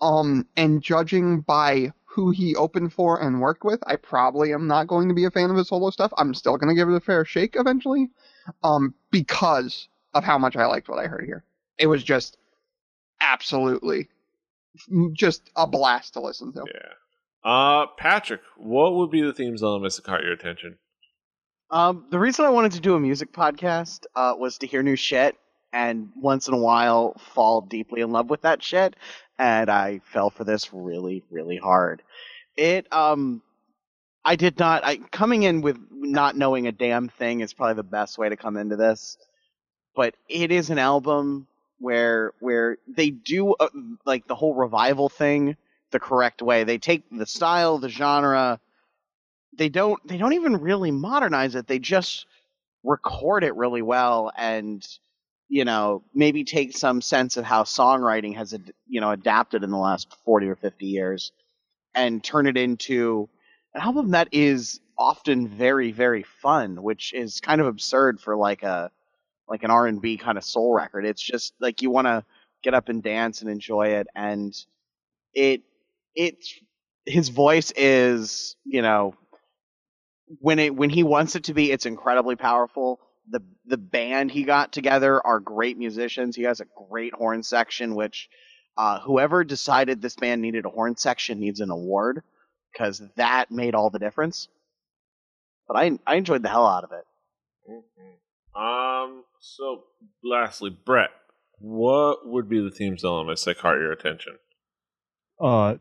um, 0.01 0.47
and 0.55 0.81
judging 0.81 1.41
by 1.41 1.91
who 2.05 2.31
he 2.31 2.55
opened 2.55 2.93
for 2.93 3.21
and 3.21 3.41
worked 3.41 3.63
with, 3.63 3.83
I 3.85 3.97
probably 3.97 4.53
am 4.53 4.67
not 4.67 4.87
going 4.87 5.09
to 5.09 5.13
be 5.13 5.25
a 5.25 5.31
fan 5.31 5.49
of 5.49 5.57
his 5.57 5.67
solo 5.67 5.89
stuff. 5.89 6.13
I'm 6.17 6.33
still 6.33 6.57
going 6.57 6.69
to 6.69 6.79
give 6.79 6.89
it 6.89 6.95
a 6.95 7.01
fair 7.01 7.25
shake 7.25 7.55
eventually, 7.57 8.09
um, 8.63 8.93
because 9.11 9.89
of 10.13 10.23
how 10.23 10.37
much 10.37 10.55
I 10.55 10.65
liked 10.65 10.87
what 10.87 10.99
I 10.99 11.07
heard 11.07 11.25
here. 11.25 11.43
It 11.77 11.87
was 11.87 12.03
just 12.03 12.37
absolutely 13.19 14.07
just 15.13 15.49
a 15.55 15.67
blast 15.67 16.13
to 16.13 16.21
listen 16.21 16.53
to. 16.53 16.65
Yeah. 16.73 17.49
Uh, 17.49 17.87
Patrick, 17.97 18.41
what 18.57 18.95
would 18.95 19.11
be 19.11 19.21
the 19.21 19.33
themes 19.33 19.61
elements 19.61 19.97
that 19.97 20.05
caught 20.05 20.23
your 20.23 20.33
attention? 20.33 20.77
Um, 21.69 22.05
the 22.09 22.19
reason 22.19 22.45
I 22.45 22.49
wanted 22.49 22.71
to 22.73 22.79
do 22.79 22.95
a 22.95 22.99
music 22.99 23.33
podcast 23.33 24.05
uh, 24.15 24.33
was 24.37 24.57
to 24.59 24.67
hear 24.67 24.83
new 24.83 24.95
shit 24.95 25.35
and 25.73 26.09
once 26.15 26.47
in 26.47 26.53
a 26.53 26.57
while 26.57 27.15
fall 27.33 27.61
deeply 27.61 28.01
in 28.01 28.11
love 28.11 28.29
with 28.29 28.43
that 28.43 28.63
shit. 28.63 28.95
And 29.37 29.69
I 29.69 29.99
fell 30.05 30.29
for 30.29 30.43
this 30.43 30.73
really, 30.73 31.23
really 31.29 31.57
hard. 31.57 32.01
It, 32.57 32.91
um, 32.93 33.41
I 34.25 34.35
did 34.35 34.59
not, 34.59 34.85
I, 34.85 34.97
coming 34.97 35.43
in 35.43 35.61
with 35.61 35.77
not 35.91 36.37
knowing 36.37 36.67
a 36.67 36.71
damn 36.71 37.09
thing 37.09 37.41
is 37.41 37.53
probably 37.53 37.75
the 37.75 37.83
best 37.83 38.17
way 38.17 38.29
to 38.29 38.37
come 38.37 38.57
into 38.57 38.75
this. 38.77 39.17
but 39.95 40.15
it 40.29 40.51
is 40.51 40.69
an 40.69 40.79
album 40.79 41.47
where 41.79 42.33
where 42.39 42.77
they 42.87 43.09
do 43.11 43.53
uh, 43.55 43.69
like 44.05 44.27
the 44.27 44.35
whole 44.35 44.55
revival 44.55 45.09
thing 45.09 45.57
the 45.91 45.99
correct 45.99 46.41
way. 46.41 46.63
They 46.63 46.77
take 46.77 47.03
the 47.11 47.25
style, 47.25 47.77
the 47.79 47.89
genre, 47.89 48.59
they 49.57 49.69
don't 49.69 50.05
they 50.07 50.17
don't 50.17 50.33
even 50.33 50.57
really 50.57 50.91
modernize 50.91 51.55
it. 51.55 51.67
They 51.67 51.79
just 51.79 52.25
record 52.83 53.43
it 53.43 53.55
really 53.55 53.81
well 53.81 54.31
and 54.37 54.85
you 55.47 55.65
know 55.65 56.03
maybe 56.13 56.43
take 56.43 56.77
some 56.77 57.01
sense 57.01 57.37
of 57.37 57.45
how 57.45 57.63
songwriting 57.63 58.35
has 58.35 58.57
you 58.87 59.01
know 59.01 59.11
adapted 59.11 59.63
in 59.63 59.71
the 59.71 59.77
last 59.77 60.15
40 60.25 60.47
or 60.47 60.55
50 60.55 60.85
years 60.85 61.31
and 61.93 62.23
turn 62.23 62.47
it 62.47 62.57
into 62.57 63.29
an 63.73 63.81
album 63.81 64.11
that 64.11 64.29
is 64.31 64.79
often 64.97 65.47
very 65.47 65.91
very 65.91 66.23
fun 66.23 66.81
which 66.81 67.13
is 67.13 67.39
kind 67.39 67.61
of 67.61 67.67
absurd 67.67 68.19
for 68.19 68.35
like 68.35 68.63
a 68.63 68.91
like 69.47 69.63
an 69.63 69.71
R&B 69.71 70.17
kind 70.17 70.37
of 70.37 70.43
soul 70.43 70.73
record. 70.73 71.05
It's 71.05 71.21
just 71.21 71.53
like 71.59 71.81
you 71.81 71.89
want 71.89 72.07
to 72.07 72.23
get 72.63 72.73
up 72.73 72.89
and 72.89 73.03
dance 73.03 73.41
and 73.41 73.49
enjoy 73.49 73.89
it 73.89 74.07
and 74.15 74.55
it 75.35 75.61
it's 76.15 76.55
his 77.05 77.29
voice 77.29 77.71
is 77.75 78.55
you 78.65 78.81
know 78.81 79.13
when 80.39 80.57
it 80.57 80.75
when 80.75 80.89
he 80.89 81.03
wants 81.03 81.35
it 81.35 81.43
to 81.43 81.53
be 81.53 81.71
it's 81.71 81.85
incredibly 81.85 82.35
powerful 82.35 82.99
the 83.29 83.41
the 83.65 83.77
band 83.77 84.31
he 84.31 84.43
got 84.43 84.71
together 84.71 85.25
are 85.25 85.39
great 85.39 85.77
musicians 85.77 86.35
he 86.35 86.43
has 86.43 86.61
a 86.61 86.67
great 86.89 87.13
horn 87.13 87.43
section 87.43 87.95
which 87.95 88.29
uh, 88.77 88.99
whoever 89.01 89.43
decided 89.43 90.01
this 90.01 90.15
band 90.15 90.41
needed 90.41 90.65
a 90.65 90.69
horn 90.69 90.95
section 90.97 91.39
needs 91.39 91.61
an 91.61 91.69
award 91.71 92.21
because 92.73 93.01
that 93.15 93.51
made 93.51 93.75
all 93.75 93.89
the 93.89 93.99
difference 93.99 94.47
but 95.67 95.77
I 95.77 95.99
I 96.05 96.15
enjoyed 96.15 96.43
the 96.43 96.49
hell 96.49 96.67
out 96.67 96.83
of 96.83 96.91
it 96.91 97.05
Um. 98.55 99.23
So, 99.41 99.83
lastly, 100.23 100.69
Brett, 100.85 101.11
what 101.59 102.27
would 102.27 102.49
be 102.49 102.61
the 102.61 102.71
themes 102.71 103.03
elements 103.03 103.45
that 103.45 103.59
caught 103.59 103.75
your 103.75 103.91
attention? 103.91 104.37
Uh, 105.39 105.75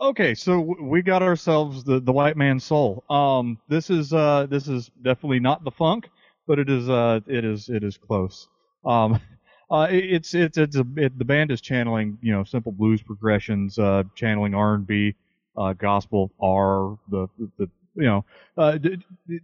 okay, 0.00 0.34
so 0.34 0.60
we 0.60 1.02
got 1.02 1.22
ourselves 1.22 1.84
the 1.84 2.00
the 2.00 2.12
White 2.12 2.36
Man 2.36 2.60
Soul. 2.60 3.04
Um, 3.10 3.58
this 3.68 3.90
is 3.90 4.12
uh 4.12 4.46
this 4.48 4.68
is 4.68 4.90
definitely 5.02 5.40
not 5.40 5.64
the 5.64 5.70
funk, 5.70 6.08
but 6.46 6.58
it 6.58 6.68
is 6.68 6.88
uh 6.88 7.20
it 7.26 7.44
is 7.44 7.68
it 7.68 7.84
is 7.84 7.96
close. 7.96 8.48
Um, 8.84 9.20
uh, 9.70 9.88
it- 9.90 10.12
it's 10.12 10.34
it's 10.34 10.58
it's 10.58 10.76
a 10.76 10.86
it, 10.96 11.18
the 11.18 11.24
band 11.24 11.50
is 11.50 11.60
channeling 11.60 12.18
you 12.22 12.32
know 12.32 12.44
simple 12.44 12.72
blues 12.72 13.02
progressions, 13.02 13.78
uh, 13.78 14.04
channeling 14.14 14.54
R 14.54 14.74
and 14.74 14.86
B, 14.86 15.14
uh, 15.56 15.72
gospel 15.74 16.30
R, 16.40 16.98
the 17.10 17.28
the 17.58 17.68
you 17.94 18.04
know 18.04 18.24
uh. 18.56 18.78
D- 18.78 18.98
d- 19.28 19.40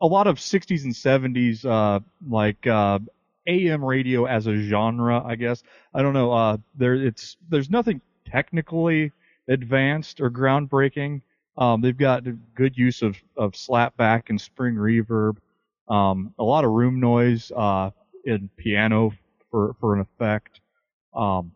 a 0.00 0.06
lot 0.06 0.26
of 0.26 0.40
60s 0.40 0.84
and 0.84 0.94
70s 0.94 1.64
uh 1.64 2.00
like 2.28 2.66
uh 2.66 2.98
AM 3.46 3.84
radio 3.84 4.24
as 4.24 4.46
a 4.46 4.56
genre, 4.56 5.22
I 5.24 5.36
guess. 5.36 5.62
I 5.92 6.02
don't 6.02 6.14
know. 6.14 6.32
Uh, 6.32 6.56
there, 6.74 6.94
it's 6.94 7.36
there's 7.50 7.70
nothing 7.70 8.00
technically 8.24 9.12
advanced 9.48 10.20
or 10.20 10.30
groundbreaking. 10.30 11.20
Um, 11.58 11.80
they've 11.82 11.96
got 11.96 12.24
good 12.54 12.76
use 12.76 13.02
of 13.02 13.16
of 13.36 13.52
slapback 13.52 14.30
and 14.30 14.40
spring 14.40 14.74
reverb. 14.76 15.36
Um, 15.88 16.34
a 16.38 16.44
lot 16.44 16.64
of 16.64 16.70
room 16.70 17.00
noise 17.00 17.52
uh, 17.54 17.90
in 18.24 18.48
piano 18.56 19.12
for 19.50 19.74
for 19.80 19.94
an 19.94 20.00
effect. 20.00 20.60
Um, 21.14 21.52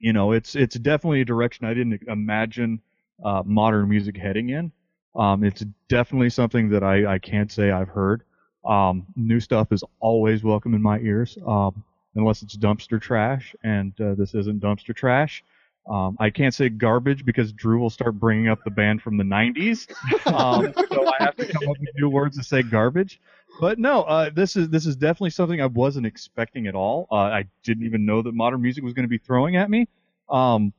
you 0.00 0.12
know, 0.12 0.32
it's 0.32 0.54
it's 0.54 0.76
definitely 0.76 1.20
a 1.20 1.24
direction 1.24 1.66
I 1.66 1.74
didn't 1.74 2.02
imagine 2.08 2.80
uh, 3.24 3.42
modern 3.44 3.88
music 3.88 4.16
heading 4.16 4.50
in. 4.50 4.72
Um, 5.14 5.44
it's 5.44 5.64
definitely 5.88 6.30
something 6.30 6.68
that 6.70 6.82
I, 6.82 7.14
I 7.14 7.18
can't 7.18 7.50
say 7.52 7.70
I've 7.70 7.88
heard. 7.88 8.22
Um, 8.64 9.06
new 9.16 9.40
stuff 9.40 9.72
is 9.72 9.84
always 10.00 10.42
welcome 10.42 10.74
in 10.74 10.82
my 10.82 10.98
ears, 11.00 11.36
um, 11.46 11.84
unless 12.14 12.42
it's 12.42 12.56
dumpster 12.56 13.00
trash, 13.00 13.54
and 13.62 13.92
uh, 14.00 14.14
this 14.14 14.34
isn't 14.34 14.60
dumpster 14.60 14.94
trash. 14.94 15.44
Um, 15.88 16.16
I 16.20 16.30
can't 16.30 16.54
say 16.54 16.68
garbage 16.68 17.24
because 17.24 17.52
Drew 17.52 17.80
will 17.80 17.90
start 17.90 18.18
bringing 18.18 18.48
up 18.48 18.62
the 18.64 18.70
band 18.70 19.02
from 19.02 19.16
the 19.16 19.24
90s, 19.24 19.90
um, 20.28 20.72
so 20.92 21.08
I 21.08 21.24
have 21.24 21.36
to 21.36 21.46
come 21.46 21.68
up 21.68 21.76
with 21.80 21.88
new 21.96 22.08
words 22.08 22.38
to 22.38 22.44
say 22.44 22.62
garbage. 22.62 23.20
But 23.60 23.78
no, 23.78 24.02
uh, 24.04 24.30
this 24.30 24.56
is 24.56 24.68
this 24.70 24.86
is 24.86 24.96
definitely 24.96 25.30
something 25.30 25.60
I 25.60 25.66
wasn't 25.66 26.06
expecting 26.06 26.66
at 26.68 26.74
all. 26.74 27.06
Uh, 27.10 27.16
I 27.16 27.44
didn't 27.64 27.84
even 27.84 28.06
know 28.06 28.22
that 28.22 28.32
modern 28.34 28.62
music 28.62 28.84
was 28.84 28.92
going 28.92 29.04
to 29.04 29.10
be 29.10 29.18
throwing 29.18 29.56
at 29.56 29.70
me. 29.70 29.88
Um, 30.28 30.72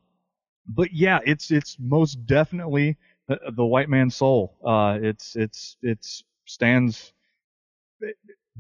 but 0.68 0.94
yeah, 0.94 1.20
it's 1.26 1.52
it's 1.52 1.78
most 1.80 2.26
definitely 2.26 2.98
the, 3.28 3.40
the 3.56 3.66
white 3.66 3.90
man's 3.90 4.16
soul. 4.16 4.56
Uh, 4.66 4.98
it's 5.02 5.36
it's 5.36 5.78
it's 5.82 6.24
stands 6.46 7.14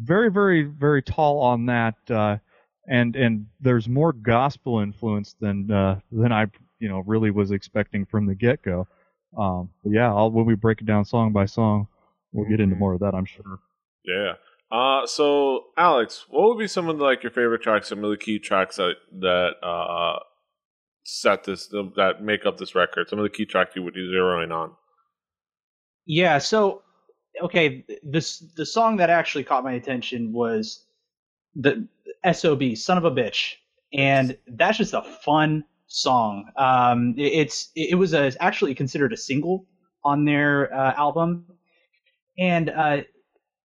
very 0.02 0.32
very 0.32 0.64
very 0.64 1.02
tall 1.02 1.40
on 1.40 1.66
that, 1.68 1.96
uh, 2.10 2.38
and 2.88 3.16
and 3.16 3.48
there's 3.62 3.88
more 3.88 4.12
gospel 4.14 4.80
influence 4.80 5.36
than 5.40 5.70
uh, 5.72 6.00
than 6.12 6.32
I 6.32 6.48
you 6.80 6.90
know 6.90 7.00
really 7.06 7.32
was 7.32 7.52
expecting 7.52 8.06
from 8.06 8.26
the 8.26 8.36
get 8.36 8.62
go. 8.62 8.88
Um, 9.38 9.70
but 9.84 9.94
yeah, 9.94 10.14
I'll, 10.14 10.30
when 10.32 10.46
we 10.46 10.56
break 10.56 10.82
it 10.82 10.86
down 10.86 11.06
song 11.06 11.32
by 11.32 11.46
song, 11.46 11.88
we'll 12.32 12.48
get 12.50 12.60
into 12.60 12.76
Mhm. 12.76 12.80
more 12.80 12.94
of 12.94 13.00
that, 13.00 13.16
I'm 13.16 13.26
sure. 13.26 13.60
Yeah. 14.06 14.34
Uh, 14.72 15.06
so 15.08 15.66
Alex, 15.78 16.26
what 16.30 16.50
would 16.50 16.60
be 16.60 16.68
some 16.68 16.90
of 16.90 17.00
like 17.00 17.24
your 17.24 17.32
favorite 17.32 17.62
tracks, 17.62 17.90
some 17.90 18.04
of 18.04 18.10
the 18.10 18.18
key 18.18 18.40
tracks 18.40 18.76
that 18.78 18.96
that 19.20 19.56
uh 19.64 20.20
set 21.06 21.44
this 21.44 21.68
that 21.68 22.18
make 22.22 22.46
up 22.46 22.58
this 22.58 22.76
record? 22.76 23.10
Some 23.10 23.20
of 23.20 23.24
the 23.24 23.30
key 23.30 23.46
tracks 23.46 23.76
you 23.76 23.84
would 23.84 23.94
be 23.94 24.08
zeroing 24.12 24.52
on. 24.52 24.72
Yeah, 26.06 26.38
so 26.40 26.82
okay, 27.42 27.86
this 28.04 28.40
the 28.56 28.66
song 28.66 28.98
that 28.98 29.10
actually 29.10 29.44
caught 29.46 29.64
my 29.64 29.74
attention 29.74 30.34
was 30.34 30.86
the 31.56 31.88
SOB, 32.24 32.76
son 32.76 32.98
of 32.98 33.06
a 33.06 33.12
bitch. 33.12 33.56
And 33.94 34.38
that's 34.48 34.78
just 34.78 34.94
a 34.94 35.04
fun 35.04 35.64
song. 35.88 36.50
Um 36.58 37.16
it- 37.18 37.34
it's 37.34 37.72
it 37.76 37.96
was 37.98 38.14
a, 38.14 38.32
actually 38.42 38.76
considered 38.76 39.14
a 39.14 39.18
single 39.18 39.66
on 40.04 40.26
their 40.26 40.74
uh, 40.74 40.94
album. 40.96 41.46
And 42.38 42.70
uh 42.70 43.02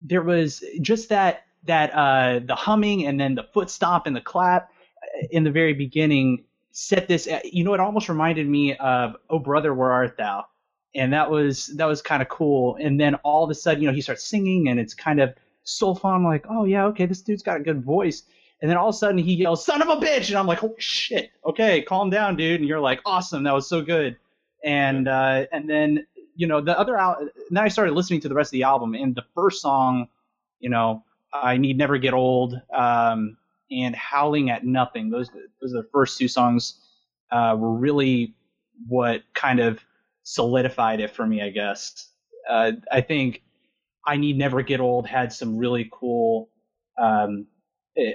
there 0.01 0.21
was 0.23 0.63
just 0.81 1.09
that 1.09 1.43
that 1.65 1.91
uh 1.93 2.39
the 2.45 2.55
humming 2.55 3.05
and 3.07 3.19
then 3.19 3.35
the 3.35 3.43
foot 3.53 3.69
stomp 3.69 4.07
and 4.07 4.15
the 4.15 4.21
clap 4.21 4.71
uh, 5.03 5.27
in 5.31 5.43
the 5.43 5.51
very 5.51 5.73
beginning 5.73 6.45
set 6.71 7.07
this 7.07 7.27
you 7.43 7.63
know 7.63 7.73
it 7.73 7.79
almost 7.79 8.09
reminded 8.09 8.47
me 8.47 8.75
of 8.77 9.15
oh 9.29 9.39
brother 9.39 9.73
where 9.73 9.91
art 9.91 10.17
thou 10.17 10.45
and 10.95 11.13
that 11.13 11.29
was 11.31 11.67
that 11.77 11.85
was 11.85 12.01
kind 12.01 12.21
of 12.21 12.29
cool. 12.29 12.77
And 12.81 12.99
then 12.99 13.15
all 13.17 13.43
of 13.45 13.49
a 13.49 13.55
sudden, 13.55 13.81
you 13.81 13.87
know, 13.87 13.93
he 13.93 14.01
starts 14.01 14.25
singing, 14.27 14.67
and 14.69 14.79
it's 14.79 14.93
kind 14.93 15.21
of 15.21 15.33
soulful. 15.63 16.09
I'm 16.09 16.23
like, 16.23 16.45
oh 16.49 16.65
yeah, 16.65 16.85
okay, 16.85 17.05
this 17.05 17.21
dude's 17.21 17.43
got 17.43 17.57
a 17.57 17.63
good 17.63 17.83
voice. 17.83 18.23
And 18.61 18.69
then 18.69 18.77
all 18.77 18.89
of 18.89 18.95
a 18.95 18.97
sudden, 18.97 19.17
he 19.17 19.33
yells, 19.33 19.65
"Son 19.65 19.81
of 19.81 19.89
a 19.89 19.95
bitch!" 19.95 20.29
And 20.29 20.37
I'm 20.37 20.45
like, 20.45 20.59
holy 20.59 20.75
shit, 20.77 21.31
okay, 21.45 21.81
calm 21.81 22.09
down, 22.11 22.35
dude. 22.35 22.59
And 22.59 22.69
you're 22.69 22.79
like, 22.79 23.01
awesome, 23.05 23.43
that 23.43 23.53
was 23.53 23.67
so 23.67 23.81
good. 23.81 24.17
And 24.63 25.07
uh, 25.07 25.45
and 25.51 25.67
then 25.69 26.05
you 26.35 26.47
know 26.47 26.61
the 26.61 26.77
other 26.77 26.97
al- 26.97 27.27
then 27.49 27.63
I 27.63 27.67
started 27.69 27.93
listening 27.93 28.21
to 28.21 28.29
the 28.29 28.35
rest 28.35 28.49
of 28.49 28.53
the 28.53 28.63
album, 28.63 28.93
and 28.93 29.15
the 29.15 29.25
first 29.33 29.61
song, 29.61 30.07
you 30.59 30.69
know, 30.69 31.03
I 31.33 31.57
need 31.57 31.77
never 31.77 31.97
get 31.97 32.13
old, 32.13 32.61
um, 32.73 33.37
and 33.71 33.95
howling 33.95 34.51
at 34.51 34.63
nothing. 34.63 35.09
Those 35.09 35.31
those 35.59 35.73
are 35.73 35.81
the 35.81 35.89
first 35.91 36.19
two 36.19 36.27
songs 36.27 36.75
uh, 37.31 37.55
were 37.57 37.73
really 37.73 38.35
what 38.87 39.23
kind 39.33 39.59
of 39.59 39.79
solidified 40.23 40.99
it 40.99 41.11
for 41.11 41.25
me, 41.25 41.41
I 41.41 41.49
guess. 41.49 42.09
Uh, 42.47 42.73
I 42.91 43.01
think 43.01 43.41
I 44.05 44.17
Need 44.17 44.37
Never 44.37 44.61
Get 44.61 44.79
Old 44.79 45.07
had 45.07 45.31
some 45.31 45.57
really 45.57 45.89
cool 45.91 46.49
um, 46.97 47.45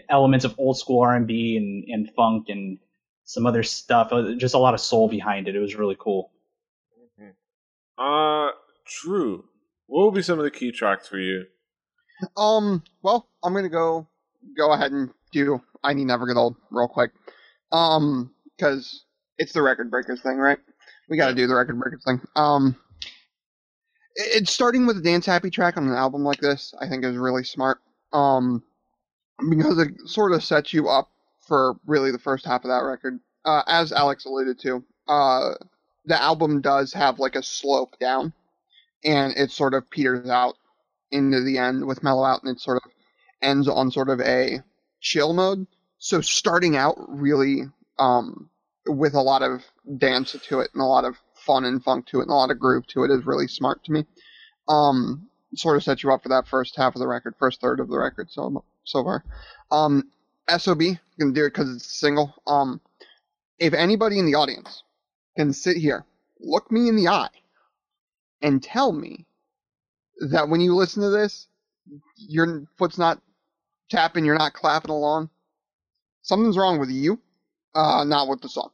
elements 0.09 0.45
of 0.45 0.55
old 0.59 0.78
school 0.78 1.00
R&B 1.02 1.57
and, 1.57 1.85
and 1.88 2.11
funk 2.14 2.47
and 2.49 2.78
some 3.25 3.47
other 3.47 3.62
stuff. 3.62 4.09
Uh, 4.12 4.35
Just 4.37 4.55
a 4.55 4.59
lot 4.59 4.75
of 4.75 4.81
soul 4.81 5.09
behind 5.09 5.49
it. 5.49 5.57
It 5.57 5.61
was 5.61 5.75
really 5.75 5.97
cool. 5.99 6.31
Uh, 7.99 8.50
Drew. 9.02 9.45
What 9.87 10.07
would 10.07 10.14
be 10.14 10.23
some 10.23 10.38
of 10.38 10.45
the 10.45 10.50
key 10.50 10.73
tracks 10.73 11.07
for 11.09 11.19
you? 11.19 11.45
Um, 12.37 12.83
well, 13.02 13.28
I'm 13.45 13.52
gonna 13.55 13.69
go 13.69 14.07
go 14.57 14.73
ahead 14.73 14.90
and 14.93 15.11
do 15.33 15.61
I 15.85 15.93
Need 15.93 16.07
Never 16.07 16.26
Get 16.26 16.37
Old 16.37 16.57
real 16.71 16.88
quick. 16.88 17.12
Um, 17.73 18.33
because 18.57 19.05
it's 19.38 19.52
the 19.52 19.62
record 19.62 19.90
breakers 19.90 20.23
thing, 20.23 20.38
right? 20.38 20.59
We 21.09 21.16
got 21.16 21.28
to 21.28 21.35
do 21.35 21.47
the 21.47 21.55
record 21.55 21.78
breakers 21.78 22.02
thing. 22.05 22.21
Um, 22.37 22.75
it- 22.75 22.86
it's 24.16 24.52
starting 24.52 24.87
with 24.87 24.96
a 24.96 25.02
dance 25.02 25.26
happy 25.26 25.50
track 25.50 25.76
on 25.76 25.87
an 25.87 25.94
album 25.94 26.25
like 26.25 26.40
this. 26.40 26.75
I 26.80 26.88
think 26.88 27.04
is 27.04 27.16
really 27.16 27.44
smart. 27.44 27.80
Um, 28.12 28.62
because 29.50 29.78
it 29.78 29.90
sort 30.06 30.32
of 30.32 30.42
sets 30.42 30.73
you 30.73 30.88
up 30.88 31.11
for 31.40 31.76
really 31.87 32.11
the 32.11 32.18
first 32.18 32.44
half 32.46 32.64
of 32.64 32.68
that 32.68 32.85
record. 32.85 33.20
Uh, 33.44 33.62
as 33.66 33.92
Alex 33.92 34.25
alluded 34.25 34.58
to, 34.61 34.82
uh, 35.06 35.52
the 36.04 36.20
album 36.20 36.61
does 36.61 36.92
have 36.92 37.18
like 37.18 37.37
a 37.37 37.42
slope 37.42 37.99
down, 37.99 38.32
and 39.04 39.35
it 39.37 39.50
sort 39.50 39.75
of 39.75 39.88
peters 39.90 40.28
out 40.28 40.56
into 41.11 41.42
the 41.42 41.58
end 41.58 41.87
with 41.87 42.02
mellow 42.02 42.25
out, 42.25 42.42
and 42.42 42.56
it 42.56 42.61
sort 42.61 42.82
of 42.85 42.90
ends 43.42 43.68
on 43.68 43.90
sort 43.90 44.08
of 44.08 44.20
a 44.20 44.62
chill 45.00 45.32
mode. 45.32 45.66
So 45.99 46.20
starting 46.20 46.76
out 46.76 46.96
really 47.08 47.64
um, 47.99 48.50
with 48.87 49.14
a 49.14 49.20
lot 49.20 49.42
of 49.42 49.64
dance 49.99 50.32
to 50.32 50.61
it 50.61 50.70
and 50.73 50.82
a 50.82 50.87
lot 50.87 51.04
of 51.04 51.16
fun 51.47 51.65
and 51.65 51.83
funk 51.83 52.07
to 52.07 52.19
it 52.19 52.23
and 52.23 52.31
a 52.31 52.35
lot 52.35 52.50
of 52.50 52.59
groove 52.59 52.87
to 52.88 53.05
it 53.05 53.11
is 53.11 53.25
really 53.25 53.49
smart 53.49 53.85
to 53.85 53.93
me. 53.93 54.05
Um, 54.69 55.29
sort 55.55 55.76
of 55.76 55.85
sets 55.85 56.03
you 56.03 56.12
up 56.12 56.23
for 56.23 56.29
that 56.31 56.49
first 56.49 56.76
half 56.76 56.95
of 56.95 56.99
the 56.99 57.07
record, 57.07 57.35
first 57.38 57.61
third 57.61 57.81
of 57.81 57.88
the 57.88 57.99
record. 57.99 58.31
So 58.31 58.65
so 58.85 59.05
far. 59.05 59.25
Um, 59.71 60.11
SOB, 60.49 60.81
gonna 61.19 61.33
do 61.33 61.45
it 61.45 61.55
because 61.55 61.75
it's 61.75 61.87
single. 61.99 62.35
Um, 62.47 62.81
if 63.59 63.75
anybody 63.75 64.19
in 64.19 64.26
the 64.26 64.35
audience 64.35 64.83
can 65.37 65.53
sit 65.53 65.76
here, 65.76 66.05
look 66.41 66.71
me 66.71 66.88
in 66.88 66.97
the 66.97 67.09
eye, 67.09 67.31
and 68.43 68.62
tell 68.62 68.93
me 68.93 69.26
that 70.31 70.49
when 70.49 70.61
you 70.61 70.75
listen 70.75 71.03
to 71.03 71.11
this, 71.11 71.49
your 72.17 72.65
foot's 72.79 72.99
not 72.99 73.21
tapping, 73.91 74.25
you're 74.25 74.38
not 74.38 74.53
clapping 74.53 74.91
along, 74.91 75.31
something's 76.23 76.59
wrong 76.59 76.79
with 76.79 76.91
you, 76.91 77.21
uh, 77.75 78.05
not 78.05 78.29
with 78.29 78.41
the 78.41 78.49
song. 78.49 78.71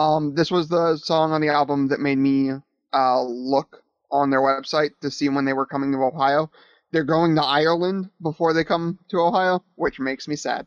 Um, 0.00 0.34
this 0.34 0.50
was 0.50 0.66
the 0.68 0.96
song 0.96 1.32
on 1.32 1.42
the 1.42 1.50
album 1.50 1.88
that 1.88 2.00
made 2.00 2.16
me 2.16 2.52
uh, 2.94 3.22
look 3.22 3.82
on 4.10 4.30
their 4.30 4.40
website 4.40 4.92
to 5.02 5.10
see 5.10 5.28
when 5.28 5.44
they 5.44 5.52
were 5.52 5.66
coming 5.66 5.92
to 5.92 5.98
Ohio. 5.98 6.50
They're 6.90 7.04
going 7.04 7.34
to 7.36 7.44
Ireland 7.44 8.08
before 8.22 8.54
they 8.54 8.64
come 8.64 8.98
to 9.10 9.20
Ohio, 9.20 9.62
which 9.74 10.00
makes 10.00 10.26
me 10.26 10.36
sad. 10.36 10.66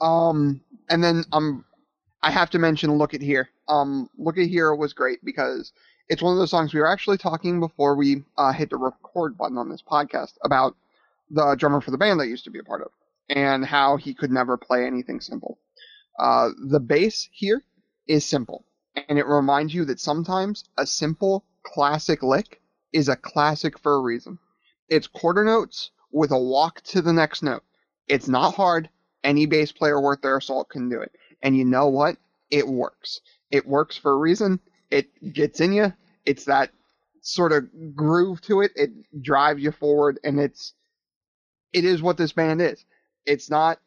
Um, 0.00 0.62
and 0.88 1.04
then 1.04 1.24
um, 1.30 1.66
I 2.22 2.30
have 2.30 2.48
to 2.50 2.58
mention 2.58 2.96
"Look 2.96 3.12
at 3.12 3.20
Here." 3.20 3.50
Um, 3.68 4.08
"Look 4.16 4.38
at 4.38 4.46
Here" 4.48 4.74
was 4.74 4.94
great 4.94 5.22
because 5.22 5.74
it's 6.08 6.22
one 6.22 6.32
of 6.32 6.38
those 6.38 6.50
songs 6.50 6.72
we 6.72 6.80
were 6.80 6.90
actually 6.90 7.18
talking 7.18 7.60
before 7.60 7.96
we 7.96 8.24
uh, 8.38 8.52
hit 8.52 8.70
the 8.70 8.78
record 8.78 9.36
button 9.36 9.58
on 9.58 9.68
this 9.68 9.82
podcast 9.82 10.32
about 10.42 10.74
the 11.30 11.54
drummer 11.54 11.82
for 11.82 11.90
the 11.90 11.98
band 11.98 12.22
I 12.22 12.24
used 12.24 12.44
to 12.44 12.50
be 12.50 12.60
a 12.60 12.64
part 12.64 12.80
of 12.80 12.92
and 13.28 13.62
how 13.62 13.98
he 13.98 14.14
could 14.14 14.30
never 14.30 14.56
play 14.56 14.86
anything 14.86 15.20
simple. 15.20 15.58
Uh, 16.18 16.48
the 16.56 16.80
bass 16.80 17.28
here 17.30 17.62
is 18.08 18.24
simple, 18.24 18.64
and 18.94 19.18
it 19.18 19.26
reminds 19.26 19.74
you 19.74 19.84
that 19.86 20.00
sometimes 20.00 20.64
a 20.76 20.86
simple 20.86 21.44
classic 21.62 22.22
lick 22.22 22.60
is 22.92 23.08
a 23.08 23.16
classic 23.16 23.78
for 23.78 23.94
a 23.94 24.00
reason. 24.00 24.38
It's 24.88 25.06
quarter 25.06 25.44
notes 25.44 25.90
with 26.12 26.30
a 26.30 26.38
walk 26.38 26.80
to 26.82 27.02
the 27.02 27.12
next 27.12 27.42
note. 27.42 27.62
It's 28.08 28.28
not 28.28 28.54
hard. 28.54 28.90
Any 29.22 29.46
bass 29.46 29.70
player 29.72 30.00
worth 30.00 30.22
their 30.22 30.40
salt 30.40 30.70
can 30.70 30.88
do 30.88 31.00
it. 31.00 31.12
And 31.42 31.56
you 31.56 31.64
know 31.64 31.88
what? 31.88 32.16
It 32.50 32.66
works. 32.66 33.20
It 33.50 33.66
works 33.66 33.96
for 33.96 34.12
a 34.12 34.18
reason. 34.18 34.60
It 34.90 35.32
gets 35.32 35.60
in 35.60 35.72
you. 35.72 35.92
It's 36.24 36.44
that 36.46 36.70
sort 37.22 37.52
of 37.52 37.68
groove 37.94 38.40
to 38.42 38.62
it. 38.62 38.72
It 38.74 38.90
drives 39.22 39.62
you 39.62 39.70
forward, 39.72 40.18
and 40.24 40.40
it's 40.40 40.74
it 41.72 41.84
is 41.84 42.02
what 42.02 42.16
this 42.16 42.32
band 42.32 42.60
is. 42.60 42.84
It's 43.26 43.50
not 43.50 43.78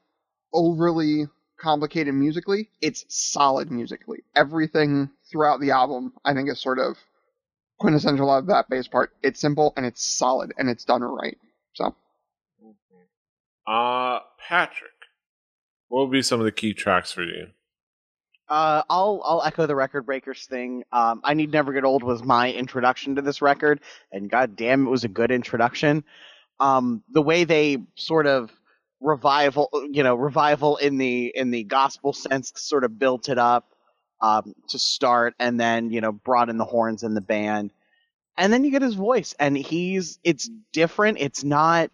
overly 0.53 1.27
complicated 1.63 2.13
musically. 2.13 2.69
It's 2.81 3.05
solid 3.07 3.71
musically. 3.71 4.19
Everything 4.35 5.09
throughout 5.31 5.61
the 5.61 5.71
album, 5.71 6.13
I 6.25 6.33
think, 6.33 6.49
is 6.49 6.61
sort 6.61 6.77
of 6.77 6.97
quintessential 7.79 8.29
of 8.29 8.47
that 8.47 8.69
bass 8.69 8.87
part. 8.87 9.13
It's 9.23 9.39
simple 9.39 9.73
and 9.77 9.85
it's 9.85 10.05
solid 10.05 10.53
and 10.57 10.69
it's 10.69 10.83
done 10.85 11.01
right. 11.01 11.37
So 11.73 11.95
Uh, 13.65 14.19
Patrick, 14.37 14.91
what 15.87 16.01
would 16.01 16.11
be 16.11 16.21
some 16.21 16.41
of 16.41 16.45
the 16.45 16.51
key 16.51 16.73
tracks 16.73 17.13
for 17.13 17.23
you? 17.23 17.47
Uh, 18.49 18.83
I'll 18.89 19.21
I'll 19.23 19.41
echo 19.43 19.65
the 19.65 19.75
record 19.75 20.05
breakers 20.05 20.45
thing. 20.45 20.83
Um, 20.91 21.21
I 21.23 21.33
need 21.33 21.51
never 21.51 21.71
get 21.71 21.85
old 21.85 22.03
was 22.03 22.23
my 22.23 22.51
introduction 22.51 23.15
to 23.15 23.21
this 23.21 23.41
record, 23.41 23.79
and 24.11 24.29
god 24.29 24.57
damn, 24.57 24.85
it 24.85 24.89
was 24.89 25.05
a 25.05 25.07
good 25.07 25.31
introduction. 25.31 26.03
Um, 26.59 27.03
the 27.09 27.21
way 27.21 27.45
they 27.45 27.77
sort 27.95 28.27
of 28.27 28.51
revival, 29.03 29.69
you 29.91 30.03
know, 30.03 30.15
revival 30.15 30.77
in 30.77 30.97
the 30.97 31.31
in 31.35 31.51
the 31.51 31.63
gospel 31.63 32.13
sense, 32.13 32.51
sort 32.55 32.83
of 32.83 32.97
built 32.97 33.29
it 33.29 33.37
up 33.37 33.69
um, 34.21 34.53
to 34.69 34.79
start, 34.79 35.35
and 35.39 35.59
then 35.59 35.91
you 35.91 36.01
know 36.01 36.11
brought 36.11 36.49
in 36.49 36.57
the 36.57 36.65
horns 36.65 37.03
and 37.03 37.15
the 37.15 37.21
band, 37.21 37.71
and 38.37 38.51
then 38.51 38.63
you 38.63 38.71
get 38.71 38.81
his 38.81 38.95
voice, 38.95 39.35
and 39.39 39.57
he's 39.57 40.19
it's 40.23 40.49
different. 40.71 41.19
It's 41.19 41.43
not 41.43 41.91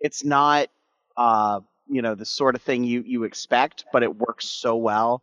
it's 0.00 0.24
not 0.24 0.68
uh, 1.16 1.60
you 1.88 2.02
know 2.02 2.14
the 2.14 2.26
sort 2.26 2.54
of 2.54 2.62
thing 2.62 2.84
you 2.84 3.02
you 3.06 3.24
expect, 3.24 3.84
but 3.92 4.02
it 4.02 4.14
works 4.16 4.46
so 4.46 4.76
well. 4.76 5.22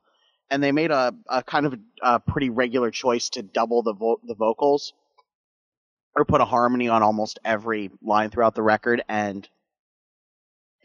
And 0.51 0.61
they 0.61 0.71
made 0.71 0.91
a, 0.91 1.11
a 1.27 1.41
kind 1.41 1.65
of 1.65 1.75
a 2.03 2.19
pretty 2.19 2.51
regular 2.51 2.91
choice 2.91 3.29
to 3.29 3.41
double 3.41 3.81
the 3.81 3.93
vo- 3.93 4.19
the 4.23 4.35
vocals 4.35 4.93
or 6.15 6.23
put 6.23 6.39
a 6.39 6.45
harmony 6.45 6.87
on 6.87 7.03
almost 7.03 7.39
every 7.43 7.89
line 8.01 8.29
throughout 8.29 8.55
the 8.55 8.61
record, 8.61 9.03
and 9.09 9.47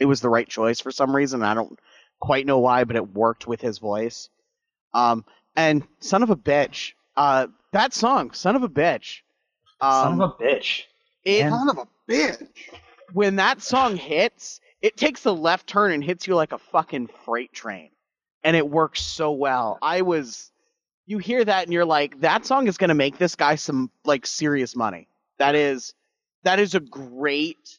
it 0.01 0.07
was 0.07 0.21
the 0.21 0.29
right 0.29 0.49
choice 0.49 0.81
for 0.81 0.91
some 0.91 1.15
reason. 1.15 1.43
I 1.43 1.55
don't 1.55 1.79
quite 2.19 2.47
know 2.47 2.59
why, 2.59 2.85
but 2.85 2.97
it 2.97 3.15
worked 3.15 3.47
with 3.47 3.61
his 3.61 3.79
voice. 3.79 4.29
Um, 4.93 5.25
and 5.55 5.87
son 6.01 6.23
of 6.23 6.31
a 6.31 6.37
bitch, 6.37 6.95
uh, 7.17 7.47
that 7.73 7.93
song, 7.93 8.33
son 8.33 8.57
of 8.57 8.63
a 8.63 8.69
bitch. 8.69 9.21
Um, 9.81 10.19
Son 10.19 10.21
of 10.21 10.31
a 10.39 10.43
bitch. 10.43 10.83
it, 11.25 11.49
son 11.49 11.69
of 11.71 11.79
a 11.79 11.89
bitch. 12.11 12.49
when 13.13 13.37
that 13.37 13.63
song 13.63 13.97
hits, 13.97 14.61
it 14.83 14.97
takes 14.97 15.23
the 15.23 15.35
left 15.35 15.67
turn 15.67 15.93
and 15.93 16.05
hits 16.05 16.27
you 16.27 16.35
like 16.35 16.53
a 16.53 16.59
fucking 16.59 17.09
freight 17.25 17.53
train. 17.53 17.91
And 18.45 18.57
it 18.57 18.69
works 18.69 19.01
so 19.01 19.33
well. 19.33 19.79
I 19.81 20.03
was 20.03 20.51
you 21.07 21.19
hear 21.19 21.45
that 21.45 21.65
and 21.65 21.73
you're 21.73 21.85
like, 21.85 22.21
that 22.21 22.47
song 22.47 22.69
is 22.69 22.79
gonna 22.79 22.95
make 22.95 23.19
this 23.19 23.37
guy 23.37 23.55
some 23.55 23.91
like 24.05 24.27
serious 24.27 24.77
money. 24.77 25.09
That 25.39 25.55
is 25.55 25.95
that 26.45 26.59
is 26.59 26.75
a 26.75 26.81
great 26.81 27.79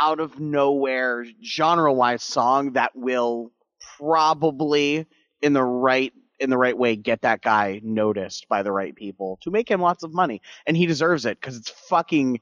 out 0.00 0.20
of 0.20 0.38
nowhere 0.40 1.24
genre 1.44 1.92
wise 1.92 2.22
song 2.22 2.72
that 2.72 2.92
will 2.94 3.50
probably 3.98 5.06
in 5.40 5.52
the 5.52 5.62
right 5.62 6.12
in 6.40 6.50
the 6.50 6.58
right 6.58 6.76
way 6.76 6.96
get 6.96 7.22
that 7.22 7.40
guy 7.42 7.80
noticed 7.84 8.48
by 8.48 8.62
the 8.62 8.72
right 8.72 8.94
people 8.96 9.38
to 9.42 9.50
make 9.50 9.70
him 9.70 9.80
lots 9.80 10.02
of 10.02 10.12
money 10.12 10.40
and 10.66 10.76
he 10.76 10.86
deserves 10.86 11.24
it 11.26 11.38
because 11.40 11.56
it's 11.56 11.70
fucking 11.70 12.40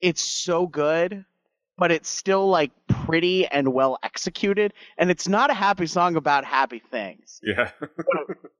it's 0.00 0.22
so 0.22 0.66
good 0.66 1.24
but 1.76 1.92
it's 1.92 2.08
still 2.08 2.48
like 2.48 2.72
pretty 2.88 3.46
and 3.46 3.72
well 3.72 3.98
executed 4.02 4.72
and 4.96 5.10
it's 5.10 5.28
not 5.28 5.50
a 5.50 5.54
happy 5.54 5.86
song 5.86 6.16
about 6.16 6.44
happy 6.44 6.78
things 6.90 7.40
Yeah. 7.42 7.70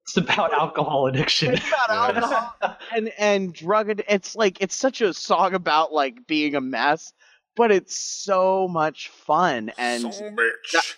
It's 0.05 0.17
about 0.17 0.55
alcohol 0.55 1.07
addiction. 1.07 1.53
it's 1.55 1.69
about 1.69 1.91
alcohol 2.17 2.77
and 2.95 3.13
and 3.19 3.53
drug 3.53 3.91
ad- 3.91 4.05
it's 4.09 4.35
like 4.35 4.57
it's 4.63 4.75
such 4.75 5.03
a 5.03 5.13
song 5.13 5.53
about 5.55 5.93
like 5.93 6.27
being 6.27 6.55
a 6.55 6.61
mess 6.63 7.13
but 7.59 7.71
it's 7.71 7.95
so 7.97 8.67
much 8.69 9.11
fun 9.11 9.71
and 9.77 10.05
a 10.07 10.09
bitch. 10.09 10.73
that- 10.73 10.95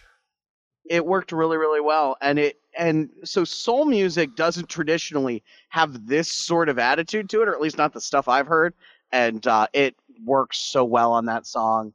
it 0.89 1.05
worked 1.07 1.33
really 1.33 1.57
really 1.57 1.81
well. 1.81 2.17
And 2.21 2.39
it 2.39 2.61
and 2.79 3.11
so 3.25 3.45
soul 3.45 3.85
music 3.85 4.37
doesn't 4.37 4.69
traditionally 4.69 5.43
have 5.71 6.07
this 6.07 6.31
sort 6.31 6.69
of 6.69 6.79
attitude 6.79 7.29
to 7.31 7.43
it 7.43 7.49
or 7.49 7.55
at 7.55 7.61
least 7.61 7.79
not 7.79 7.93
the 7.93 8.01
stuff 8.01 8.29
i've 8.29 8.47
heard. 8.47 8.75
And 9.13 9.45
uh, 9.47 9.67
it 9.73 9.97
works 10.25 10.59
so 10.59 10.85
well 10.85 11.13
on 11.13 11.27
that 11.27 11.47
song. 11.47 11.93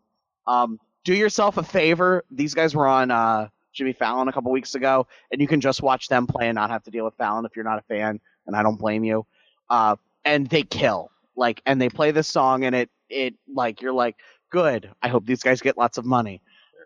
Um, 0.47 0.79
do 1.05 1.13
yourself 1.13 1.57
a 1.57 1.63
favor. 1.63 2.25
These 2.31 2.53
guys 2.53 2.75
were 2.75 2.87
on 2.87 3.11
uh, 3.11 3.47
jimmy 3.73 3.93
fallon 3.93 4.27
a 4.29 4.33
couple 4.33 4.51
weeks 4.51 4.75
ago 4.75 5.05
and 5.31 5.41
you 5.41 5.47
can 5.47 5.59
just 5.61 5.81
watch 5.81 6.07
them 6.07 6.25
play 6.25 6.47
and 6.47 6.55
not 6.55 6.69
have 6.69 6.83
to 6.83 6.91
deal 6.91 7.03
with 7.05 7.13
fallon 7.15 7.45
if 7.45 7.55
you're 7.55 7.65
not 7.65 7.77
a 7.79 7.83
fan 7.83 8.19
and 8.47 8.55
i 8.55 8.63
don't 8.63 8.77
blame 8.79 9.03
you. 9.03 9.25
Uh, 9.69 9.95
and 10.23 10.47
they 10.49 10.63
kill. 10.63 11.11
Like 11.35 11.61
and 11.65 11.81
they 11.81 11.89
play 11.89 12.11
this 12.11 12.27
song 12.29 12.63
and 12.63 12.73
it 12.73 12.89
it 13.09 13.33
like 13.53 13.81
you're 13.81 13.93
like 13.93 14.15
good 14.49 14.89
i 15.01 15.07
hope 15.07 15.25
these 15.25 15.43
guys 15.43 15.61
get 15.61 15.77
lots 15.77 15.97
of 15.97 16.05
money 16.05 16.41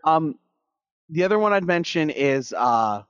um 0.05 0.35
the 1.09 1.23
other 1.23 1.39
one 1.39 1.53
I'd 1.53 1.65
mention 1.65 2.09
is 2.11 2.53
uh 2.53 3.01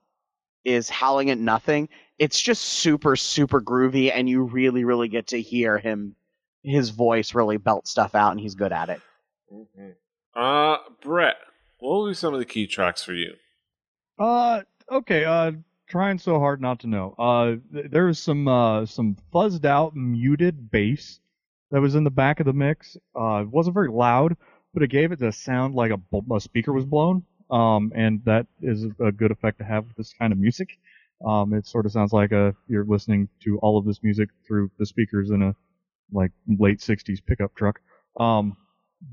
is 0.66 0.90
Howling 0.90 1.30
at 1.32 1.38
Nothing. 1.38 1.90
It's 2.18 2.40
just 2.40 2.62
super 2.64 3.16
super 3.16 3.62
groovy 3.62 4.12
and 4.14 4.30
you 4.30 4.44
really 4.44 4.84
really 4.86 5.10
get 5.10 5.28
to 5.28 5.42
hear 5.42 5.78
him 5.78 6.16
his 6.64 6.90
voice 6.92 7.34
really 7.36 7.58
belt 7.58 7.88
stuff 7.88 8.16
out 8.16 8.32
and 8.32 8.40
he's 8.40 8.56
good 8.56 8.72
at 8.72 8.90
it. 8.90 9.02
Mhm. 9.54 9.96
Uh, 10.34 10.78
Brett, 11.02 11.36
what 11.80 11.90
will 11.98 12.08
be 12.08 12.14
some 12.14 12.34
of 12.34 12.40
the 12.40 12.46
key 12.46 12.68
tracks 12.68 13.04
for 13.04 13.14
you? 13.14 13.34
Uh, 14.18 14.62
okay. 14.92 15.26
Uh, 15.26 15.52
trying 15.88 16.20
so 16.20 16.40
hard 16.40 16.62
not 16.62 16.80
to 16.82 16.88
know. 16.88 17.16
Uh, 17.18 17.56
th- 17.74 17.92
there's 17.92 18.20
some 18.20 18.48
uh 18.48 18.86
some 18.86 19.18
fuzzed 19.34 19.66
out 19.66 19.96
muted 19.96 20.72
bass 20.72 21.20
that 21.72 21.82
was 21.82 21.96
in 21.96 22.04
the 22.04 22.12
back 22.12 22.40
of 22.40 22.46
the 22.46 22.54
mix. 22.54 22.98
Uh, 23.16 23.42
it 23.42 23.50
wasn't 23.50 23.74
very 23.74 23.90
loud, 23.90 24.36
but 24.74 24.84
it 24.84 24.88
gave 24.90 25.12
it 25.12 25.20
the 25.20 25.32
sound 25.32 25.76
like 25.76 25.92
a, 25.92 26.00
a 26.34 26.40
speaker 26.40 26.74
was 26.74 26.86
blown. 26.86 27.24
Um, 27.52 27.92
and 27.96 28.24
that 28.26 28.46
is 28.62 28.86
a 29.00 29.12
good 29.12 29.32
effect 29.32 29.58
to 29.58 29.64
have 29.64 29.88
with 29.88 29.96
this 29.96 30.14
kind 30.14 30.32
of 30.32 30.40
music. 30.40 30.70
Um, 31.26 31.54
it 31.54 31.66
sort 31.68 31.86
of 31.86 31.92
sounds 31.92 32.14
like 32.14 32.32
a 32.32 32.56
you're 32.68 32.86
listening 32.86 33.28
to 33.44 33.58
all 33.60 33.78
of 33.78 33.86
this 33.86 34.02
music 34.04 34.30
through 34.48 34.72
the 34.78 34.86
speakers 34.86 35.32
in 35.32 35.42
a 35.42 35.56
like 36.12 36.32
late 36.48 36.80
'60s 36.80 37.20
pickup 37.26 37.56
truck. 37.56 37.82
Um, 38.20 38.56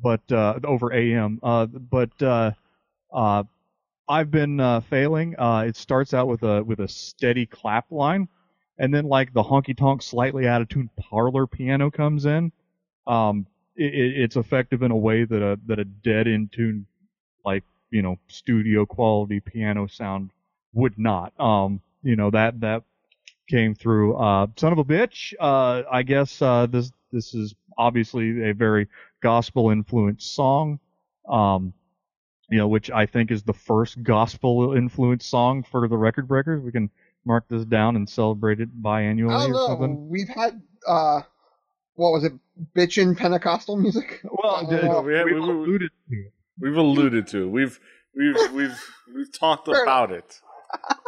but 0.03 0.21
uh, 0.31 0.59
over 0.65 0.93
AM. 0.93 1.41
Uh, 1.43 1.67
but 1.67 2.11
uh, 2.23 2.53
uh, 3.13 3.45
I've 4.09 4.31
been 4.31 4.61
uh, 4.61 4.81
failing. 4.81 5.35
Uh, 5.39 5.65
it 5.67 5.77
starts 5.77 6.15
out 6.15 6.29
with 6.29 6.43
a 6.43 6.63
with 6.63 6.81
a 6.81 6.89
steady 6.89 7.47
clap 7.47 7.91
line, 7.91 8.29
and 8.79 8.93
then 8.95 9.07
like 9.07 9.33
the 9.33 9.43
honky 9.43 9.77
tonk, 9.77 10.03
slightly 10.03 10.47
out 10.47 10.63
of 10.63 10.69
tune 10.69 10.91
parlor 10.97 11.47
piano 11.47 11.91
comes 11.91 12.27
in. 12.27 12.53
Um, 13.07 13.47
it, 13.77 13.95
it- 13.95 14.19
it's 14.23 14.37
effective 14.37 14.83
in 14.83 14.91
a 14.91 14.97
way 14.97 15.25
that 15.25 15.43
a 15.43 15.59
that 15.67 15.79
a 15.79 15.85
dead 15.85 16.27
in 16.27 16.49
tune, 16.49 16.87
like 17.45 17.65
you 17.91 18.03
know, 18.03 18.19
studio 18.29 18.87
quality 18.87 19.41
piano 19.41 19.87
sound 19.87 20.31
would 20.75 20.99
not. 20.99 21.39
Um, 21.41 21.81
you 22.03 22.17
know 22.17 22.31
that 22.31 22.61
that 22.61 22.83
came 23.49 23.75
through. 23.75 24.17
Uh, 24.17 24.47
son 24.57 24.73
of 24.73 24.79
a 24.79 24.85
bitch. 24.85 25.35
Uh, 25.41 25.83
I 25.91 26.03
guess 26.03 26.41
uh, 26.43 26.67
this 26.67 26.93
this 27.13 27.35
is 27.35 27.55
obviously 27.79 28.51
a 28.51 28.55
very 28.55 28.89
gospel 29.23 29.71
influenced 29.71 30.35
song. 30.35 30.81
Um, 31.29 31.73
you 32.49 32.59
know, 32.59 32.69
which 32.69 32.91
I 32.91 33.07
think 33.07 33.31
is 33.31 33.43
the 33.43 33.53
first 33.53 34.03
gospel 34.03 34.75
influenced 34.75 35.29
song 35.29 35.63
for 35.65 35.89
the 35.89 35.97
Record 35.97 36.29
Breakers. 36.29 36.63
We 36.63 36.73
can 36.73 36.91
mark 37.27 37.45
this 37.49 37.65
down 37.65 37.97
and 37.97 38.09
celebrate 38.09 38.61
it 38.61 38.83
biannually 38.83 39.35
I 39.35 39.43
don't 39.43 39.51
or 39.51 39.55
know. 39.55 39.67
something. 39.67 40.09
We've 40.09 40.29
had 40.29 40.63
uh, 40.87 41.23
what 41.95 42.11
was 42.13 42.25
it? 42.25 42.33
Bitchin' 42.75 43.17
Pentecostal 43.17 43.77
music. 43.77 44.21
Well, 44.25 44.57
Uh, 44.57 44.63
d- 44.63 45.07
we 45.07 45.15
had- 45.15 45.25
we've 45.27 45.35
we- 45.35 45.41
we- 45.41 45.49
alluded 45.49 45.91
to 46.11 46.17
it. 46.17 46.33
We've 46.59 46.77
alluded 46.77 47.27
to. 47.29 47.49
We've 47.49 47.79
we've 48.17 48.53
we've 48.53 48.79
we've 49.15 49.33
talked 49.39 49.69
about 49.69 50.11
it. 50.13 50.41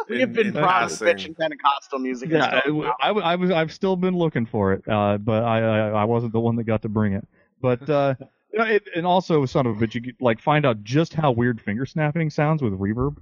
We 0.07 0.19
have 0.21 0.31
been 0.33 0.47
in 0.47 0.53
promised 0.53 1.01
passing. 1.01 1.35
Pentecostal 1.35 1.99
music. 1.99 2.29
Yeah, 2.29 2.35
and 2.37 2.43
I, 2.45 2.49
stuff. 2.49 2.63
w- 2.65 2.91
I 3.01 3.07
w- 3.07 3.25
I 3.25 3.35
was. 3.35 3.51
I've 3.51 3.71
still 3.73 3.95
been 3.95 4.15
looking 4.15 4.45
for 4.45 4.73
it, 4.73 4.87
uh, 4.87 5.17
but 5.17 5.43
I, 5.43 5.59
I 5.59 5.89
I 5.89 6.03
wasn't 6.05 6.33
the 6.33 6.39
one 6.39 6.55
that 6.57 6.63
got 6.65 6.81
to 6.83 6.89
bring 6.89 7.13
it. 7.13 7.27
But 7.61 7.87
uh, 7.89 8.15
you 8.53 8.59
know, 8.59 8.65
it, 8.65 8.83
and 8.95 9.05
also 9.05 9.45
son 9.45 9.65
of 9.67 9.81
a 9.81 9.85
bitch, 9.87 9.95
you 9.95 10.01
could, 10.01 10.15
like 10.21 10.39
find 10.41 10.65
out 10.65 10.83
just 10.83 11.13
how 11.13 11.31
weird 11.31 11.59
finger 11.61 11.85
snapping 11.85 12.29
sounds 12.29 12.61
with 12.61 12.73
reverb. 12.73 13.17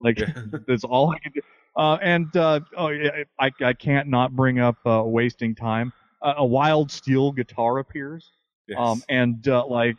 Like 0.00 0.18
Yeah. 0.18 0.32
that's 0.66 0.84
all 0.84 1.10
I 1.10 1.18
can 1.18 1.32
do. 1.32 1.40
Uh, 1.76 1.98
and 2.02 2.36
uh, 2.36 2.60
oh, 2.76 2.88
yeah, 2.88 3.24
I 3.40 3.50
I 3.62 3.72
can't 3.72 4.08
not 4.08 4.34
bring 4.36 4.58
up 4.58 4.76
uh, 4.86 5.02
wasting 5.04 5.54
time. 5.54 5.92
Uh, 6.20 6.34
a 6.38 6.44
wild 6.44 6.90
steel 6.90 7.32
guitar 7.32 7.78
appears. 7.78 8.30
Yes. 8.68 8.78
Um, 8.78 9.02
and 9.08 9.46
uh, 9.48 9.66
like, 9.66 9.96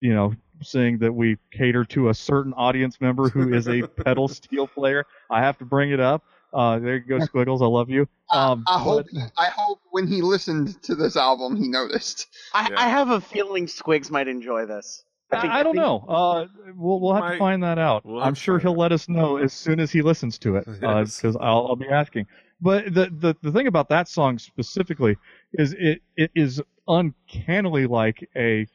you 0.00 0.14
know, 0.14 0.34
saying 0.62 0.98
that 0.98 1.12
we 1.12 1.36
cater 1.52 1.84
to 1.84 2.08
a 2.08 2.14
certain 2.14 2.52
audience 2.54 3.00
member 3.00 3.28
who 3.28 3.52
is 3.54 3.68
a 3.68 3.82
pedal 4.04 4.28
steel 4.28 4.66
player. 4.66 5.04
I 5.30 5.40
have 5.42 5.58
to 5.58 5.64
bring 5.64 5.90
it 5.92 6.00
up. 6.00 6.24
Uh, 6.52 6.78
there 6.78 6.94
you 6.96 7.00
go, 7.00 7.18
Squiggles. 7.18 7.62
I 7.62 7.66
love 7.66 7.90
you. 7.90 8.08
Um, 8.30 8.64
I 8.68 8.78
hope 8.78 9.06
but- 9.12 9.32
I 9.36 9.46
hope 9.46 9.80
when 9.90 10.06
he 10.06 10.22
listened 10.22 10.80
to 10.84 10.94
this 10.94 11.16
album 11.16 11.56
he 11.56 11.68
noticed. 11.68 12.26
I, 12.52 12.68
Yeah. 12.70 12.80
I 12.80 12.88
have 12.88 13.10
a 13.10 13.20
feeling 13.20 13.66
Squigs 13.66 14.10
might 14.10 14.28
enjoy 14.28 14.66
this. 14.66 15.04
Think- 15.40 15.52
I, 15.52 15.60
I 15.60 15.62
don't 15.62 15.74
think- 15.74 15.84
know. 15.86 16.04
Uh, 16.08 16.46
we'll 16.76 17.00
we'll 17.00 17.14
have 17.14 17.24
Might- 17.24 17.32
to 17.32 17.38
find 17.38 17.62
that 17.62 17.78
out. 17.78 18.04
we'll 18.04 18.22
I'm 18.22 18.34
sure 18.34 18.58
he'll 18.58 18.76
let 18.76 18.92
us 18.92 19.08
know 19.08 19.36
as 19.38 19.52
soon 19.52 19.80
as 19.80 19.90
he 19.90 20.02
listens 20.02 20.38
to 20.38 20.56
it, 20.56 20.64
because 20.66 21.22
Yes. 21.24 21.36
I'll 21.40 21.66
I'll 21.68 21.76
be 21.76 21.88
asking. 21.88 22.26
But 22.60 22.94
the, 22.94 23.10
the 23.10 23.36
the 23.42 23.52
thing 23.52 23.66
about 23.66 23.88
that 23.90 24.08
song 24.08 24.38
specifically 24.38 25.16
is 25.54 25.74
it 25.78 26.00
it 26.16 26.30
is 26.34 26.62
uncannily 26.88 27.86
like 27.86 28.28
a 28.36 28.66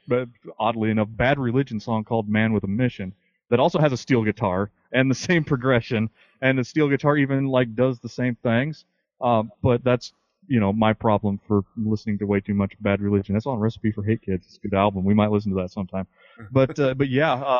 oddly 0.60 0.90
enough 0.92 1.08
bad 1.12 1.40
religion 1.40 1.80
song 1.80 2.04
called 2.04 2.28
Man 2.30 2.54
with 2.54 2.64
a 2.64 2.68
Mission 2.68 3.14
that 3.50 3.60
also 3.60 3.80
has 3.80 3.92
a 3.92 3.98
steel 3.98 4.24
guitar 4.24 4.70
and 4.92 5.10
the 5.10 5.16
same 5.30 5.44
progression 5.44 6.10
and 6.42 6.58
the 6.58 6.64
steel 6.64 6.88
guitar 6.90 7.18
even 7.18 7.48
like 7.48 7.76
does 7.76 8.00
the 8.00 8.10
same 8.10 8.36
things. 8.44 8.86
Um, 9.22 9.52
but 9.62 9.84
that's 9.84 10.14
you 10.50 10.60
know 10.60 10.74
my 10.74 10.92
problem 10.94 11.40
for 11.48 11.64
listening 11.78 12.18
to 12.20 12.26
way 12.26 12.40
too 12.42 12.54
much 12.54 12.74
bad 12.82 13.02
religion. 13.02 13.34
That's 13.36 13.46
on 13.46 13.60
Recipe 13.60 13.92
for 13.92 14.04
Hate 14.04 14.22
Kids. 14.22 14.46
It's 14.48 14.58
a 14.58 14.68
good 14.68 14.74
album. 14.78 15.06
We 15.06 15.14
might 15.14 15.32
listen 15.32 15.52
to 15.56 15.62
that 15.62 15.72
sometime. 15.72 16.08
But 16.52 16.78
uh, 16.80 16.94
but 16.96 17.10
yeah, 17.10 17.34
uh, 17.34 17.60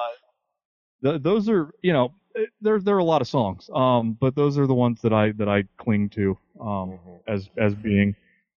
th- 1.04 1.22
those 1.22 1.48
are 1.50 1.72
you 1.82 1.94
know 1.94 2.14
eh, 2.36 2.46
there 2.62 2.80
there 2.80 2.96
are 2.96 3.00
a 3.00 3.04
lot 3.04 3.22
of 3.22 3.28
songs. 3.28 3.70
Um, 3.74 4.18
but 4.20 4.36
those 4.36 4.58
are 4.58 4.68
the 4.68 4.74
ones 4.76 5.02
that 5.02 5.14
I 5.14 5.32
that 5.34 5.48
I 5.50 5.64
cling 5.78 6.10
to 6.10 6.38
um 6.60 7.00
Mhm. 7.00 7.20
as 7.28 7.50
as 7.58 7.74
being 7.76 8.16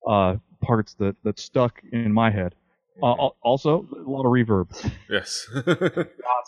uh 0.08 0.36
parts 0.60 0.94
that 0.94 1.16
that 1.24 1.38
stuck 1.38 1.80
in 1.92 2.12
my 2.12 2.30
head. 2.30 2.54
Uh, 3.02 3.06
al- 3.06 3.36
also 3.42 3.86
a 4.06 4.10
lot 4.10 4.24
of 4.26 4.32
reverb. 4.32 4.68
Yes. 5.10 5.46
a 5.54 5.60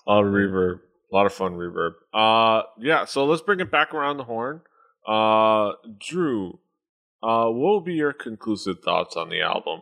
lot 0.07 0.25
of 0.25 0.33
reverb. 0.33 0.81
A 1.13 1.15
lot 1.15 1.27
of 1.27 1.33
fun 1.33 1.55
reverb. 1.55 1.93
Uh 2.13 2.63
yeah, 2.79 3.05
so 3.05 3.25
let's 3.25 3.43
bring 3.43 3.61
it 3.61 3.71
back 3.71 3.93
around 3.95 4.17
the 4.19 4.25
horn. 4.25 4.63
Uh 5.07 5.73
Drew, 5.99 6.59
uh 7.25 7.47
what 7.47 7.55
will 7.55 7.81
be 7.81 7.95
your 7.95 8.13
conclusive 8.13 8.81
thoughts 8.85 9.17
on 9.17 9.31
the 9.31 9.41
album? 9.41 9.81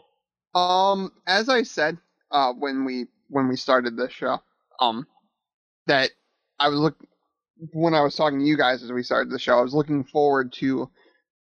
Um, 0.55 1.13
as 1.27 1.49
I 1.49 1.63
said, 1.65 1.99
uh, 2.31 2.53
when 2.53 2.85
we 2.85 3.07
when 3.29 3.49
we 3.49 3.57
started 3.57 3.97
this 3.97 4.13
show, 4.13 4.39
um, 4.81 5.07
that 5.87 6.11
I 6.59 6.69
was 6.69 6.79
look 6.79 6.97
when 7.73 7.95
I 7.95 8.03
was 8.03 8.15
talking 8.15 8.39
to 8.39 8.45
you 8.45 8.57
guys 8.57 8.83
as 8.83 8.93
we 8.93 9.03
started 9.03 9.33
the 9.33 9.39
show, 9.39 9.59
I 9.59 9.63
was 9.63 9.75
looking 9.75 10.05
forward 10.05 10.53
to 10.55 10.89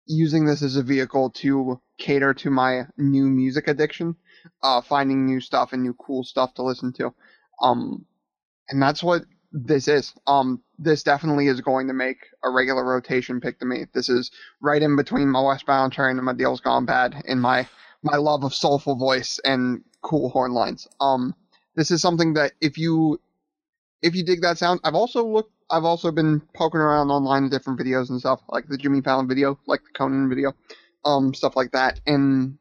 using 0.05 0.45
this 0.45 0.61
as 0.61 0.75
a 0.75 0.83
vehicle 0.83 1.31
to 1.31 1.81
cater 1.97 2.33
to 2.35 2.49
my 2.51 2.83
new 2.97 3.27
music 3.27 3.67
addiction, 3.67 4.15
uh, 4.61 4.81
finding 4.81 5.25
new 5.25 5.39
stuff 5.39 5.73
and 5.73 5.81
new 5.81 5.93
cool 5.93 6.23
stuff 6.23 6.53
to 6.55 6.63
listen 6.63 6.93
to, 6.93 7.13
um, 7.61 8.05
and 8.69 8.81
that's 8.81 9.01
what 9.01 9.23
this 9.65 9.87
is. 9.87 10.13
Um, 10.27 10.61
this 10.77 11.03
definitely 11.03 11.47
is 11.47 11.61
going 11.61 11.87
to 11.87 11.93
make 11.93 12.17
a 12.43 12.49
regular 12.49 12.83
rotation 12.85 13.41
pick 13.41 13.59
to 13.59 13.65
me. 13.65 13.85
This 13.93 14.09
is 14.09 14.31
right 14.61 14.81
in 14.81 14.95
between 14.95 15.29
my 15.29 15.41
Westbound 15.41 15.93
Train 15.93 16.17
and 16.17 16.25
my 16.25 16.33
Deal's 16.33 16.61
Gone 16.61 16.85
Bad 16.85 17.23
in 17.25 17.39
my 17.39 17.67
my 18.03 18.17
love 18.17 18.43
of 18.43 18.53
soulful 18.53 18.95
voice 18.95 19.39
and 19.43 19.83
cool 20.01 20.29
horn 20.29 20.51
lines. 20.51 20.87
Um, 21.01 21.33
this 21.75 21.89
is 21.89 22.01
something 22.01 22.33
that 22.33 22.53
if 22.61 22.77
you 22.77 23.19
if 24.01 24.15
you 24.15 24.23
dig 24.23 24.41
that 24.41 24.57
sound, 24.57 24.79
I've 24.83 24.95
also 24.95 25.25
looked. 25.25 25.51
I've 25.69 25.85
also 25.85 26.11
been 26.11 26.41
poking 26.53 26.79
around 26.79 27.09
online 27.09 27.45
at 27.45 27.51
different 27.51 27.79
videos 27.79 28.09
and 28.09 28.19
stuff, 28.19 28.41
like 28.47 28.67
the 28.69 28.77
Jimmy 28.77 29.01
Fallon 29.01 29.27
video, 29.27 29.59
like 29.65 29.81
the 29.81 29.97
Conan 29.97 30.29
video, 30.29 30.53
um, 31.03 31.33
stuff 31.33 31.57
like 31.57 31.71
that, 31.71 31.99
and 32.07 32.57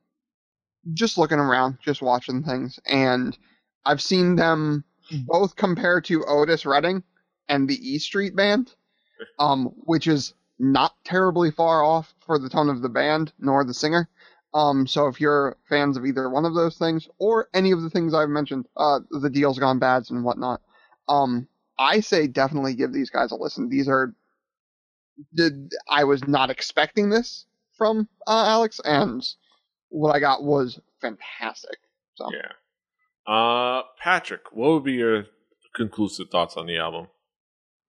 just 0.92 1.16
looking 1.18 1.38
around, 1.38 1.78
just 1.84 2.02
watching 2.02 2.42
things, 2.42 2.80
and 2.86 3.36
I've 3.84 4.02
seen 4.02 4.34
them 4.34 4.84
both 5.12 5.56
compare 5.56 6.00
to 6.02 6.24
Otis 6.24 6.66
Redding 6.66 7.02
and 7.48 7.68
the 7.68 7.74
E 7.74 7.98
Street 7.98 8.34
Band, 8.34 8.74
um, 9.38 9.66
which 9.84 10.06
is 10.06 10.34
not 10.58 10.94
terribly 11.04 11.50
far 11.50 11.82
off 11.82 12.14
for 12.24 12.38
the 12.38 12.48
tone 12.48 12.68
of 12.68 12.82
the 12.82 12.88
band 12.88 13.32
nor 13.38 13.64
the 13.64 13.74
singer. 13.74 14.08
Um, 14.54 14.86
so 14.86 15.06
if 15.06 15.20
you're 15.20 15.56
fans 15.68 15.96
of 15.96 16.06
either 16.06 16.30
one 16.30 16.46
of 16.46 16.54
those 16.54 16.78
things 16.78 17.08
or 17.18 17.48
any 17.52 17.72
of 17.72 17.82
the 17.82 17.90
things 17.90 18.14
I've 18.14 18.30
mentioned, 18.30 18.66
uh, 18.76 19.00
the 19.10 19.28
deals 19.28 19.58
gone 19.58 19.78
bads 19.78 20.10
and 20.10 20.24
whatnot, 20.24 20.62
um, 21.08 21.46
I 21.78 22.00
say 22.00 22.26
definitely 22.26 22.74
give 22.74 22.92
these 22.92 23.10
guys 23.10 23.32
a 23.32 23.36
listen. 23.36 23.68
These 23.68 23.88
are, 23.88 24.14
did 25.34 25.72
I 25.88 26.04
was 26.04 26.26
not 26.26 26.48
expecting 26.48 27.10
this 27.10 27.44
from 27.76 28.08
uh, 28.26 28.44
Alex, 28.46 28.80
and 28.82 29.22
what 29.90 30.14
I 30.14 30.20
got 30.20 30.42
was 30.42 30.80
fantastic. 31.02 31.76
So 32.14 32.30
Yeah. 32.32 32.52
Uh 33.26 33.82
Patrick, 34.02 34.52
what 34.52 34.70
would 34.72 34.84
be 34.84 34.92
your 34.92 35.26
conclusive 35.74 36.28
thoughts 36.30 36.56
on 36.56 36.66
the 36.66 36.78
album? 36.78 37.08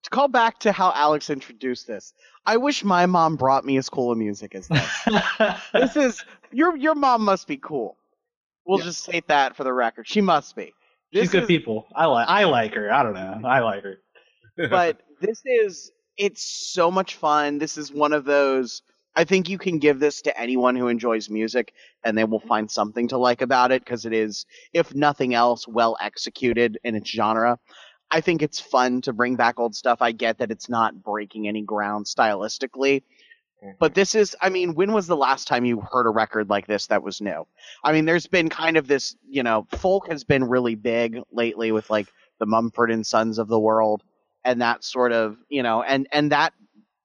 To 0.04 0.10
call 0.10 0.28
back 0.28 0.60
to 0.60 0.72
how 0.72 0.92
Alex 0.96 1.30
introduced 1.30 1.88
this, 1.88 2.14
I 2.46 2.58
wish 2.58 2.84
my 2.84 3.06
mom 3.06 3.36
brought 3.36 3.66
me 3.66 3.78
as 3.78 3.90
cool 3.90 4.12
a 4.12 4.16
music 4.16 4.56
as 4.56 4.68
this. 4.68 5.08
this 5.74 5.96
is 5.96 6.26
your 6.52 6.76
your 6.78 6.96
mom 6.96 7.24
must 7.24 7.48
be 7.48 7.58
cool. 7.58 7.98
We'll 8.66 8.80
Yeah. 8.80 8.86
just 8.86 9.04
state 9.04 9.28
that 9.28 9.56
for 9.56 9.64
the 9.64 9.74
record. 9.74 10.08
She 10.08 10.22
must 10.22 10.56
be. 10.56 10.74
She's 11.14 11.24
This 11.24 11.32
good 11.32 11.44
is- 11.44 11.48
people. 11.48 11.88
I 11.96 12.06
like. 12.06 12.28
I 12.28 12.44
like 12.46 12.74
her. 12.74 12.92
I 12.92 13.04
don't 13.04 13.14
know. 13.14 13.42
I 13.48 13.60
like 13.60 13.84
her. 13.84 13.98
but 14.70 15.00
this 15.22 15.42
is 15.46 15.92
it's 16.18 16.42
so 16.74 16.90
much 16.90 17.16
fun. 17.16 17.60
This 17.60 17.78
is 17.78 17.92
one 17.92 18.12
of 18.14 18.26
those 18.26 18.82
I 19.18 19.24
think 19.24 19.50
you 19.50 19.58
can 19.58 19.80
give 19.80 20.00
this 20.00 20.22
to 20.22 20.40
anyone 20.40 20.76
who 20.76 20.90
enjoys 20.90 21.28
music 21.28 21.74
and 22.04 22.16
they 22.16 22.24
will 22.24 22.40
mm-hmm. 22.40 22.48
find 22.48 22.72
something 22.72 23.08
to 23.08 23.18
like 23.18 23.42
about 23.42 23.72
it 23.72 23.84
because 23.84 24.06
it 24.06 24.14
is 24.14 24.46
if 24.74 24.94
nothing 24.94 25.34
else 25.34 25.68
well 25.68 25.98
executed 26.00 26.78
in 26.84 26.94
its 26.94 27.10
genre. 27.10 27.58
I 28.12 28.22
think 28.22 28.44
it's 28.44 28.60
fun 28.60 29.02
to 29.02 29.14
bring 29.14 29.36
back 29.36 29.60
old 29.60 29.76
stuff. 29.76 30.04
I 30.04 30.12
get 30.12 30.38
that 30.38 30.52
it's 30.52 30.70
not 30.70 31.02
breaking 31.02 31.48
any 31.48 31.64
ground 31.64 32.06
stylistically, 32.06 33.02
but 33.80 33.92
mm-hmm. 33.92 34.00
this 34.00 34.14
is, 34.14 34.36
I 34.40 34.50
mean, 34.50 34.76
when 34.76 34.94
was 34.94 35.08
the 35.08 35.18
last 35.18 35.48
time 35.48 35.66
you 35.66 35.82
heard 35.82 36.06
a 36.06 36.12
record 36.12 36.48
like 36.52 36.68
this 36.68 36.86
that 36.88 37.02
was 37.02 37.20
new? 37.20 37.48
I 37.84 37.94
mean, 37.94 38.06
there's 38.06 38.28
been 38.28 38.50
kind 38.50 38.78
of 38.78 38.88
this, 38.88 39.16
you 39.28 39.42
know, 39.42 39.66
folk 39.72 40.10
has 40.12 40.26
been 40.26 40.44
really 40.44 40.76
big 40.76 41.22
lately 41.32 41.72
with 41.72 41.90
like 41.90 42.08
the 42.40 42.46
Mumford 42.46 42.92
and 42.92 43.06
Sons 43.06 43.40
of 43.40 43.48
the 43.48 43.60
world 43.60 44.04
and 44.46 44.62
that 44.62 44.84
sort 44.84 45.12
of, 45.12 45.38
you 45.50 45.64
know, 45.64 45.82
and 45.82 46.08
and 46.12 46.32
that 46.32 46.54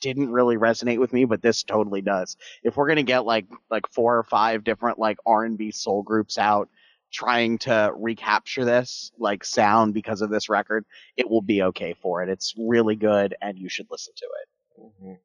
didn't 0.02 0.30
really 0.30 0.56
resonate 0.58 0.98
with 0.98 1.12
me, 1.14 1.24
but 1.24 1.40
this 1.40 1.62
totally 1.62 2.02
does. 2.02 2.36
If 2.62 2.76
we're 2.76 2.88
gonna 2.88 3.02
get 3.02 3.24
like 3.24 3.46
like 3.70 3.88
four 3.88 4.18
or 4.18 4.24
five 4.24 4.64
different 4.64 4.98
like 4.98 5.18
R 5.24 5.44
and 5.44 5.56
B 5.56 5.70
soul 5.70 6.02
groups 6.02 6.36
out 6.36 6.68
trying 7.10 7.58
to 7.58 7.92
recapture 7.96 8.64
this 8.64 9.12
like 9.18 9.44
sound 9.44 9.94
because 9.94 10.20
of 10.20 10.30
this 10.30 10.48
record, 10.50 10.84
it 11.16 11.30
will 11.30 11.42
be 11.42 11.62
okay 11.62 11.94
for 12.02 12.22
it. 12.22 12.28
It's 12.28 12.54
really 12.58 12.96
good, 12.96 13.34
and 13.40 13.58
you 13.58 13.70
should 13.70 13.86
listen 13.90 14.12
to 14.16 14.26
it. 14.26 14.92
Mhm. 15.02 15.18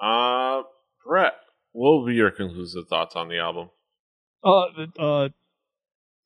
Uh 0.00 0.64
Brett, 1.04 1.34
what 1.72 1.90
will 1.92 2.06
be 2.06 2.14
your 2.14 2.30
conclusive 2.32 2.88
thoughts 2.88 3.16
on 3.16 3.28
the 3.28 3.38
album? 3.38 3.70
Uh, 4.44 4.66
uh, 4.98 5.28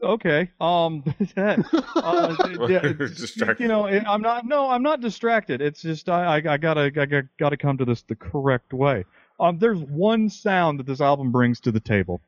okay. 0.02 0.50
Um, 0.60 1.04
uh, 1.36 1.56
you 3.58 3.68
know, 3.68 3.86
I'm 3.86 4.22
not. 4.22 4.46
No, 4.46 4.70
I'm 4.70 4.82
not 4.82 5.00
distracted. 5.00 5.60
It's 5.60 5.82
just 5.82 6.08
I, 6.08 6.42
I, 6.46 6.56
gotta, 6.56 6.90
I 6.96 7.22
gotta 7.38 7.56
come 7.56 7.78
to 7.78 7.84
this 7.84 8.02
the 8.02 8.16
correct 8.16 8.72
way. 8.72 9.04
Um, 9.38 9.58
there's 9.58 9.80
one 9.80 10.28
sound 10.28 10.78
that 10.78 10.86
this 10.86 11.00
album 11.00 11.32
brings 11.32 11.60
to 11.60 11.72
the 11.72 11.80
table. 11.80 12.20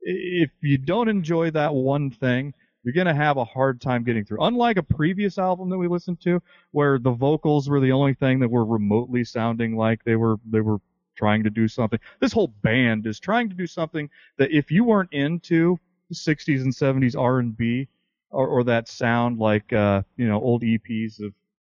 If 0.00 0.50
you 0.60 0.78
don't 0.78 1.08
enjoy 1.08 1.50
that 1.52 1.74
one 1.74 2.10
thing, 2.10 2.54
you're 2.82 2.94
gonna 2.94 3.14
have 3.14 3.36
a 3.36 3.44
hard 3.44 3.80
time 3.80 4.04
getting 4.04 4.24
through. 4.24 4.42
Unlike 4.42 4.76
a 4.76 4.82
previous 4.82 5.38
album 5.38 5.70
that 5.70 5.78
we 5.78 5.88
listened 5.88 6.20
to, 6.22 6.42
where 6.72 6.98
the 6.98 7.10
vocals 7.10 7.68
were 7.68 7.80
the 7.80 7.92
only 7.92 8.14
thing 8.14 8.40
that 8.40 8.50
were 8.50 8.64
remotely 8.64 9.24
sounding 9.24 9.76
like 9.76 10.04
they 10.04 10.16
were, 10.16 10.36
they 10.50 10.60
were 10.60 10.78
trying 11.16 11.44
to 11.44 11.50
do 11.50 11.68
something. 11.68 11.98
This 12.20 12.32
whole 12.32 12.48
band 12.62 13.06
is 13.06 13.20
trying 13.20 13.48
to 13.48 13.54
do 13.54 13.66
something 13.66 14.10
that 14.36 14.50
if 14.50 14.70
you 14.70 14.84
weren't 14.84 15.12
into 15.12 15.78
60s 16.12 16.62
and 16.62 16.72
70s 16.72 17.18
R&B 17.18 17.88
or, 18.30 18.46
or 18.46 18.64
that 18.64 18.88
sound 18.88 19.38
like 19.38 19.72
uh, 19.72 20.02
you 20.16 20.28
know 20.28 20.40
old 20.40 20.62
EPs 20.62 21.22
of 21.24 21.32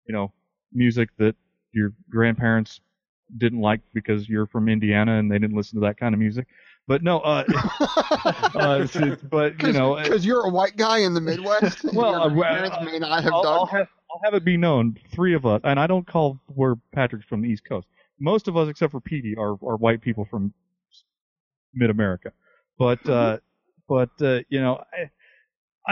you 0.06 0.12
know, 0.12 0.32
music 0.72 1.08
that 1.18 1.34
your 1.72 1.92
grandparents 2.10 2.80
didn't 3.38 3.60
like 3.60 3.80
because 3.92 4.28
you're 4.28 4.46
from 4.46 4.68
Indiana 4.68 5.18
and 5.18 5.30
they 5.30 5.38
didn't 5.38 5.56
listen 5.56 5.80
to 5.80 5.86
that 5.86 5.96
kind 5.96 6.14
of 6.14 6.18
music. 6.18 6.46
But 6.86 7.02
no, 7.02 7.20
uh, 7.20 7.44
uh, 8.54 8.86
but 9.30 9.62
you 9.62 9.72
know, 9.72 9.96
because 9.96 10.26
you're 10.26 10.44
a 10.44 10.50
white 10.50 10.76
guy 10.76 10.98
in 10.98 11.14
the 11.14 11.20
Midwest. 11.20 11.84
Well, 11.94 12.14
uh, 12.14 12.42
parents 12.42 12.76
may 12.84 12.98
not 12.98 13.24
have 13.24 13.32
I'll, 13.32 13.42
done. 13.42 13.52
I'll 13.54 13.66
have 13.66 13.88
I'll 14.10 14.20
have 14.22 14.34
it 14.34 14.44
be 14.44 14.58
known, 14.58 14.98
three 15.10 15.34
of 15.34 15.46
us, 15.46 15.62
and 15.64 15.80
I 15.80 15.86
don't 15.86 16.06
call 16.06 16.38
we're 16.54 16.74
Patrick's 16.92 17.24
from 17.24 17.40
the 17.40 17.48
East 17.48 17.64
Coast. 17.64 17.88
Most 18.20 18.48
of 18.48 18.56
us, 18.58 18.68
except 18.68 18.92
for 18.92 19.00
Petey, 19.00 19.34
are 19.36 19.52
are 19.52 19.76
white 19.76 20.02
people 20.02 20.26
from 20.26 20.52
Mid 21.72 21.88
America. 21.88 22.32
But 22.78 23.08
uh, 23.08 23.38
but 23.88 24.10
uh, 24.20 24.40
you 24.48 24.60
know, 24.60 24.82
I, 24.92 25.10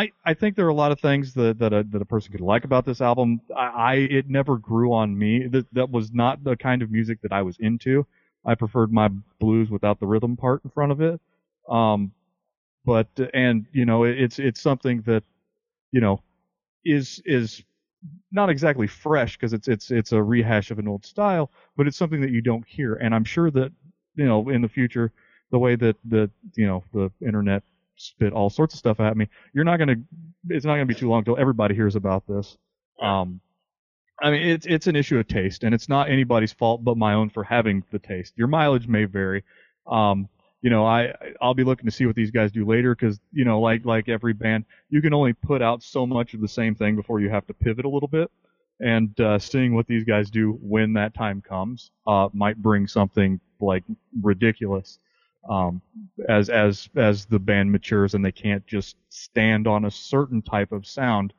I 0.02 0.10
I 0.24 0.34
think 0.34 0.56
there 0.56 0.66
are 0.66 0.70
a 0.70 0.74
lot 0.74 0.92
of 0.92 1.00
things 1.00 1.34
that 1.34 1.58
that 1.58 1.72
a, 1.72 1.84
that 1.90 2.02
a 2.02 2.06
person 2.06 2.32
could 2.32 2.40
like 2.40 2.64
about 2.64 2.84
this 2.84 3.00
album. 3.00 3.40
I, 3.56 3.66
I 3.66 3.94
it 3.94 4.28
never 4.28 4.56
grew 4.58 4.92
on 4.92 5.16
me. 5.16 5.46
That 5.46 5.66
that 5.74 5.90
was 5.90 6.12
not 6.12 6.44
the 6.44 6.56
kind 6.56 6.82
of 6.82 6.90
music 6.90 7.20
that 7.22 7.32
I 7.32 7.42
was 7.42 7.56
into. 7.58 8.06
I 8.44 8.54
preferred 8.54 8.92
my 8.92 9.08
blues 9.38 9.70
without 9.70 10.00
the 10.00 10.06
rhythm 10.06 10.36
part 10.36 10.64
in 10.64 10.70
front 10.70 10.92
of 10.92 11.00
it. 11.00 11.20
Um, 11.68 12.12
but 12.84 13.08
and 13.34 13.66
you 13.72 13.84
know, 13.84 14.04
it, 14.04 14.18
it's 14.20 14.38
it's 14.38 14.60
something 14.60 15.02
that 15.02 15.22
you 15.92 16.00
know 16.00 16.20
is 16.84 17.22
is 17.24 17.62
not 18.32 18.50
exactly 18.50 18.86
fresh 18.86 19.36
because 19.36 19.52
it's 19.52 19.68
it's 19.68 19.90
it's 19.90 20.12
a 20.12 20.22
rehash 20.22 20.70
of 20.70 20.78
an 20.78 20.88
old 20.88 21.04
style, 21.04 21.50
but 21.76 21.86
it's 21.86 21.96
something 21.96 22.20
that 22.20 22.30
you 22.30 22.40
don't 22.40 22.66
hear. 22.66 22.94
And 22.94 23.14
I'm 23.14 23.24
sure 23.24 23.50
that 23.52 23.72
you 24.16 24.24
know 24.24 24.48
in 24.48 24.62
the 24.62 24.68
future, 24.68 25.12
the 25.50 25.58
way 25.58 25.76
that 25.76 25.96
the 26.04 26.30
you 26.54 26.66
know 26.66 26.82
the 26.92 27.10
internet 27.24 27.62
spit 28.02 28.32
all 28.32 28.50
sorts 28.50 28.74
of 28.74 28.78
stuff 28.78 29.00
at 29.00 29.16
me, 29.16 29.28
you're 29.52 29.64
not 29.64 29.78
gonna 29.78 29.96
it's 30.48 30.64
not 30.64 30.74
gonna 30.74 30.86
be 30.86 30.94
too 30.94 31.08
long 31.08 31.24
till 31.24 31.38
everybody 31.38 31.74
hears 31.74 31.96
about 31.96 32.26
this. 32.26 32.56
Um, 33.00 33.40
I 34.20 34.30
mean, 34.30 34.42
it's 34.42 34.66
it's 34.66 34.86
an 34.86 34.96
issue 34.96 35.18
of 35.18 35.26
taste, 35.26 35.64
and 35.64 35.74
it's 35.74 35.88
not 35.88 36.10
anybody's 36.10 36.52
fault 36.52 36.84
but 36.84 36.96
my 36.96 37.14
own 37.14 37.30
for 37.30 37.44
having 37.44 37.82
the 37.90 37.98
taste. 37.98 38.34
Your 38.36 38.48
mileage 38.48 38.86
may 38.86 39.04
vary. 39.04 39.44
Um, 39.86 40.28
you 40.60 40.70
know, 40.70 40.86
I 40.86 41.12
I'll 41.40 41.54
be 41.54 41.64
looking 41.64 41.86
to 41.86 41.90
see 41.90 42.06
what 42.06 42.14
these 42.14 42.30
guys 42.30 42.52
do 42.52 42.64
later 42.64 42.94
because 42.94 43.18
you 43.32 43.44
know, 43.44 43.60
like 43.60 43.84
like 43.84 44.08
every 44.08 44.32
band, 44.32 44.64
you 44.90 45.02
can 45.02 45.12
only 45.12 45.32
put 45.32 45.60
out 45.60 45.82
so 45.82 46.06
much 46.06 46.34
of 46.34 46.40
the 46.40 46.48
same 46.48 46.74
thing 46.74 46.94
before 46.94 47.20
you 47.20 47.30
have 47.30 47.46
to 47.48 47.54
pivot 47.54 47.84
a 47.84 47.88
little 47.88 48.08
bit. 48.08 48.30
And 48.80 49.18
uh, 49.20 49.38
seeing 49.38 49.74
what 49.74 49.86
these 49.86 50.04
guys 50.04 50.30
do 50.30 50.58
when 50.60 50.92
that 50.94 51.14
time 51.14 51.40
comes 51.40 51.90
uh, 52.06 52.28
might 52.32 52.60
bring 52.60 52.86
something 52.86 53.40
like 53.60 53.84
ridiculous 54.20 54.98
um, 55.48 55.80
as 56.28 56.50
as 56.50 56.88
as 56.96 57.26
the 57.26 57.38
band 57.38 57.70
matures 57.72 58.14
and 58.14 58.24
they 58.24 58.32
can't 58.32 58.66
just 58.66 58.96
stand 59.08 59.66
on 59.66 59.84
a 59.84 59.90
certain 59.90 60.42
type 60.42 60.72
of 60.72 60.86
sound. 60.86 61.32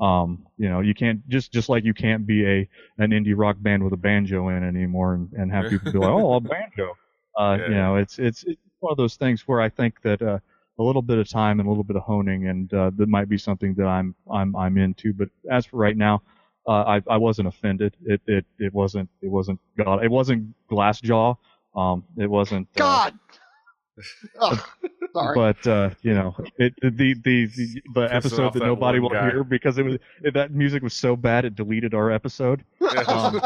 Um, 0.00 0.46
you 0.58 0.68
know, 0.68 0.80
you 0.80 0.94
can't 0.94 1.26
just 1.28 1.52
just 1.52 1.68
like 1.68 1.84
you 1.84 1.94
can't 1.94 2.26
be 2.26 2.46
a 2.46 2.68
an 2.98 3.10
indie 3.10 3.34
rock 3.36 3.56
band 3.60 3.82
with 3.82 3.92
a 3.92 3.96
banjo 3.96 4.48
in 4.48 4.62
anymore 4.62 5.14
and, 5.14 5.32
and 5.32 5.50
have 5.52 5.70
people 5.70 5.92
be 5.92 5.98
like, 5.98 6.10
oh, 6.10 6.34
a 6.34 6.40
banjo. 6.40 6.94
Uh, 7.38 7.56
Yeah. 7.60 7.68
You 7.68 7.74
know, 7.74 7.96
it's 7.96 8.18
it's 8.18 8.42
it's 8.44 8.60
one 8.80 8.90
of 8.90 8.96
those 8.96 9.14
things 9.14 9.46
where 9.46 9.60
I 9.60 9.68
think 9.68 10.02
that 10.02 10.20
uh, 10.20 10.40
a 10.78 10.82
little 10.82 11.02
bit 11.02 11.18
of 11.18 11.28
time 11.28 11.60
and 11.60 11.68
a 11.68 11.70
little 11.70 11.84
bit 11.84 11.94
of 11.94 12.02
honing 12.02 12.48
and 12.48 12.72
uh, 12.74 12.90
that 12.96 13.08
might 13.08 13.28
be 13.28 13.38
something 13.38 13.74
that 13.74 13.86
I'm 13.86 14.14
I'm 14.28 14.56
I'm 14.56 14.76
into. 14.76 15.12
But 15.12 15.28
as 15.48 15.66
for 15.66 15.76
right 15.76 15.96
now, 15.96 16.22
uh, 16.66 16.98
I 16.98 17.02
I 17.08 17.16
wasn't 17.16 17.46
offended. 17.46 17.96
It 18.04 18.20
it 18.26 18.44
it 18.58 18.74
wasn't 18.74 19.08
it 19.22 19.28
wasn't 19.28 19.60
God. 19.76 20.04
It 20.04 20.10
wasn't 20.10 20.54
Glassjaw. 20.68 21.36
Um, 21.78 22.04
it 22.16 22.28
wasn't. 22.28 22.68
Uh, 22.76 22.78
God. 22.78 23.14
Ugh, 24.40 24.60
sorry. 25.12 25.34
but 25.34 25.66
uh, 25.66 25.90
you 26.02 26.14
know, 26.14 26.36
it 26.56 26.72
the 26.80 26.90
the 26.90 27.46
the, 27.46 27.82
the 27.94 28.04
off 28.04 28.12
episode 28.12 28.52
that 28.52 28.60
that 28.60 28.66
nobody 28.66 29.00
will 29.00 29.08
guy. 29.10 29.30
hear 29.30 29.42
because 29.42 29.76
it 29.76 29.82
was 29.84 29.96
it, 30.22 30.34
that 30.34 30.52
music 30.52 30.84
was 30.84 30.94
so 30.94 31.16
bad 31.16 31.44
it 31.44 31.56
deleted 31.56 31.94
our 31.94 32.10
episode. 32.10 32.64
Um, 33.06 33.40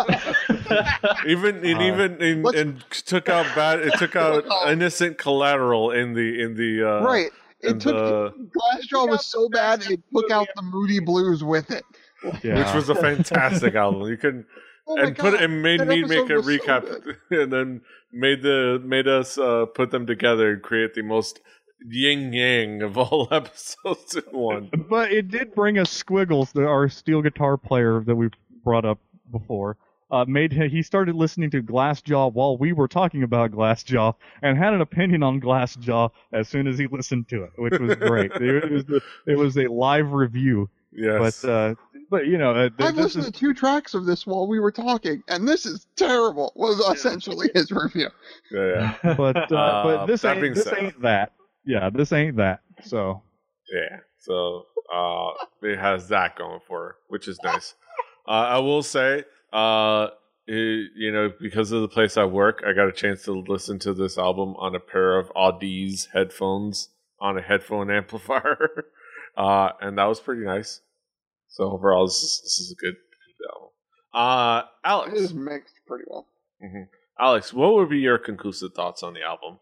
even 1.27 1.57
and 1.65 1.79
Uh, 1.79 1.83
even 1.83 2.23
and, 2.23 2.47
and 2.55 2.81
took 2.91 3.29
out 3.29 3.47
bad. 3.55 3.81
It 3.81 3.95
took 3.99 4.15
out 4.17 4.45
innocent 4.69 5.19
collateral 5.19 5.91
in 5.91 6.15
the 6.15 6.43
in 6.43 6.55
the 6.55 6.83
uh, 6.89 7.05
right. 7.05 7.31
It 7.61 7.81
took 7.81 7.95
the- 7.95 8.33
Glassjaw 8.57 9.09
was 9.09 9.25
so 9.27 9.49
bad 9.49 9.83
it 9.89 10.01
took 10.15 10.31
out 10.31 10.49
the 10.57 10.63
Moody 10.63 10.99
Blues 11.01 11.43
with 11.45 11.71
it. 11.71 11.85
yeah. 12.43 12.59
which 12.59 12.75
was 12.75 12.89
a 12.89 12.95
fantastic 12.95 13.75
album. 13.75 14.09
You 14.09 14.17
can 14.17 14.45
Oh 14.93 14.97
my 14.97 15.03
and 15.05 15.17
put 15.17 15.41
and 15.41 15.63
made 15.63 15.81
that 15.81 15.89
me 15.89 16.03
make 16.03 16.31
a 16.31 16.35
episode 16.35 16.37
was 16.37 16.45
so 16.45 16.67
recap 16.67 17.17
and 17.31 17.53
then 17.53 17.81
made 18.13 18.43
the 18.43 18.81
made 18.85 19.09
us 19.09 19.39
uh, 19.39 19.67
put 19.67 19.91
them 19.91 20.07
together 20.07 20.53
and 20.53 20.63
create 20.63 20.95
the 20.95 21.03
most 21.03 21.41
yin 21.89 22.33
yang 22.33 22.83
of 22.83 22.99
all 22.99 23.29
episodes 23.33 24.17
in 24.17 24.23
one. 24.39 24.71
but 24.89 25.11
it 25.11 25.29
did 25.29 25.55
bring 25.55 25.79
us 25.79 25.91
Squiggles, 25.91 26.53
the, 26.53 26.67
our 26.67 26.89
steel 26.89 27.23
guitar 27.23 27.57
player 27.57 28.03
that 28.07 28.15
we 28.15 28.29
brought 28.65 28.85
up 28.85 28.99
before. 29.31 29.77
Uh, 30.11 30.27
made 30.29 30.53
him, 30.53 30.69
he 30.69 30.83
started 30.83 31.15
listening 31.15 31.51
to 31.51 31.63
Glassjaw 31.63 32.31
while 32.35 32.59
we 32.59 32.75
were 32.75 32.87
talking 32.87 33.23
about 33.23 33.51
Glassjaw 33.51 34.15
and 34.43 34.59
had 34.59 34.75
an 34.75 34.83
opinion 34.83 35.23
on 35.23 35.41
Glassjaw 35.41 36.11
as 36.35 36.49
soon 36.49 36.67
as 36.67 36.77
he 36.79 36.87
listened 36.87 37.29
to 37.29 37.45
it, 37.45 37.53
which 37.57 37.81
was 37.81 37.95
great. 37.95 38.31
it, 38.41 38.71
was 38.71 39.03
it 39.27 39.39
was 39.39 39.57
a 39.57 39.69
live 39.69 40.13
review, 40.13 40.69
Yes, 40.95 41.41
but 41.43 41.49
uh, 41.51 41.75
but 42.11 42.27
you 42.27 42.37
know 42.39 42.51
uh, 42.53 42.69
th- 42.69 42.73
I've 42.81 42.97
listened 42.97 43.25
is, 43.25 43.31
to 43.33 43.39
two 43.39 43.55
tracks 43.55 43.95
of 43.95 44.05
this 44.05 44.27
while 44.27 44.47
we 44.47 44.61
were 44.61 44.73
talking, 44.73 45.23
and 45.29 45.49
this 45.49 45.65
is 45.67 45.87
terrible. 45.97 46.53
Was 46.55 46.79
essentially 46.95 47.49
his 47.55 47.71
review. 47.71 48.09
yeah, 48.51 48.95
yeah, 49.03 49.15
but 49.17 49.51
uh, 49.51 49.57
Uh, 49.57 49.83
but 49.85 50.07
this 50.07 50.23
that 50.23 50.37
ain't 50.39 50.55
this 50.55 50.65
said- 50.65 50.79
ain't 50.79 51.03
that. 51.03 51.33
Yeah, 51.65 51.91
this 51.91 52.13
ain't 52.13 52.37
that. 52.37 52.61
So 52.85 53.23
yeah. 53.73 53.99
So 54.19 54.67
uh, 54.95 55.31
it 55.63 55.79
has 55.79 56.09
that 56.09 56.37
going 56.37 56.61
for 56.67 56.91
it, 56.91 56.97
which 57.09 57.29
is 57.29 57.39
nice. 57.43 57.75
Uh, 58.29 58.31
I 58.31 58.59
will 58.59 58.83
say, 58.83 59.25
uh, 59.53 60.09
it- 60.47 60.91
you 60.97 61.11
know, 61.13 61.31
because 61.41 61.73
of 61.73 61.81
the 61.83 61.89
place 61.89 62.17
I 62.17 62.25
work, 62.25 62.63
I 62.67 62.73
got 62.73 62.89
a 62.89 62.93
chance 62.93 63.23
to 63.25 63.33
listen 63.49 63.79
to 63.81 63.95
this 63.95 64.19
album 64.19 64.55
on 64.59 64.75
a 64.75 64.81
pair 64.81 65.19
of 65.19 65.33
Audeze 65.35 66.09
headphones 66.13 66.91
on 67.21 67.39
a 67.39 67.43
headphone 67.43 67.91
amplifier, 67.91 68.85
uh, 69.37 69.71
and 69.81 69.99
that 69.99 70.05
was 70.05 70.21
pretty 70.21 70.45
nice. 70.45 70.81
So 71.49 71.71
overall, 71.71 72.07
this 72.07 72.23
is, 72.23 72.41
this 72.43 72.59
is 72.61 72.73
a 72.73 72.77
good, 72.77 72.95
good 72.95 73.49
album. 73.55 73.69
Uh, 74.15 74.63
Alex, 74.85 75.21
is 75.21 75.35
mixed 75.35 75.75
pretty 75.87 76.05
well. 76.07 76.27
Alex, 77.19 77.53
what 77.53 77.75
would 77.75 77.91
be 77.91 77.99
your 77.99 78.19
conclusive 78.19 78.73
thoughts 78.75 79.03
on 79.03 79.15
the 79.15 79.23
album? 79.23 79.59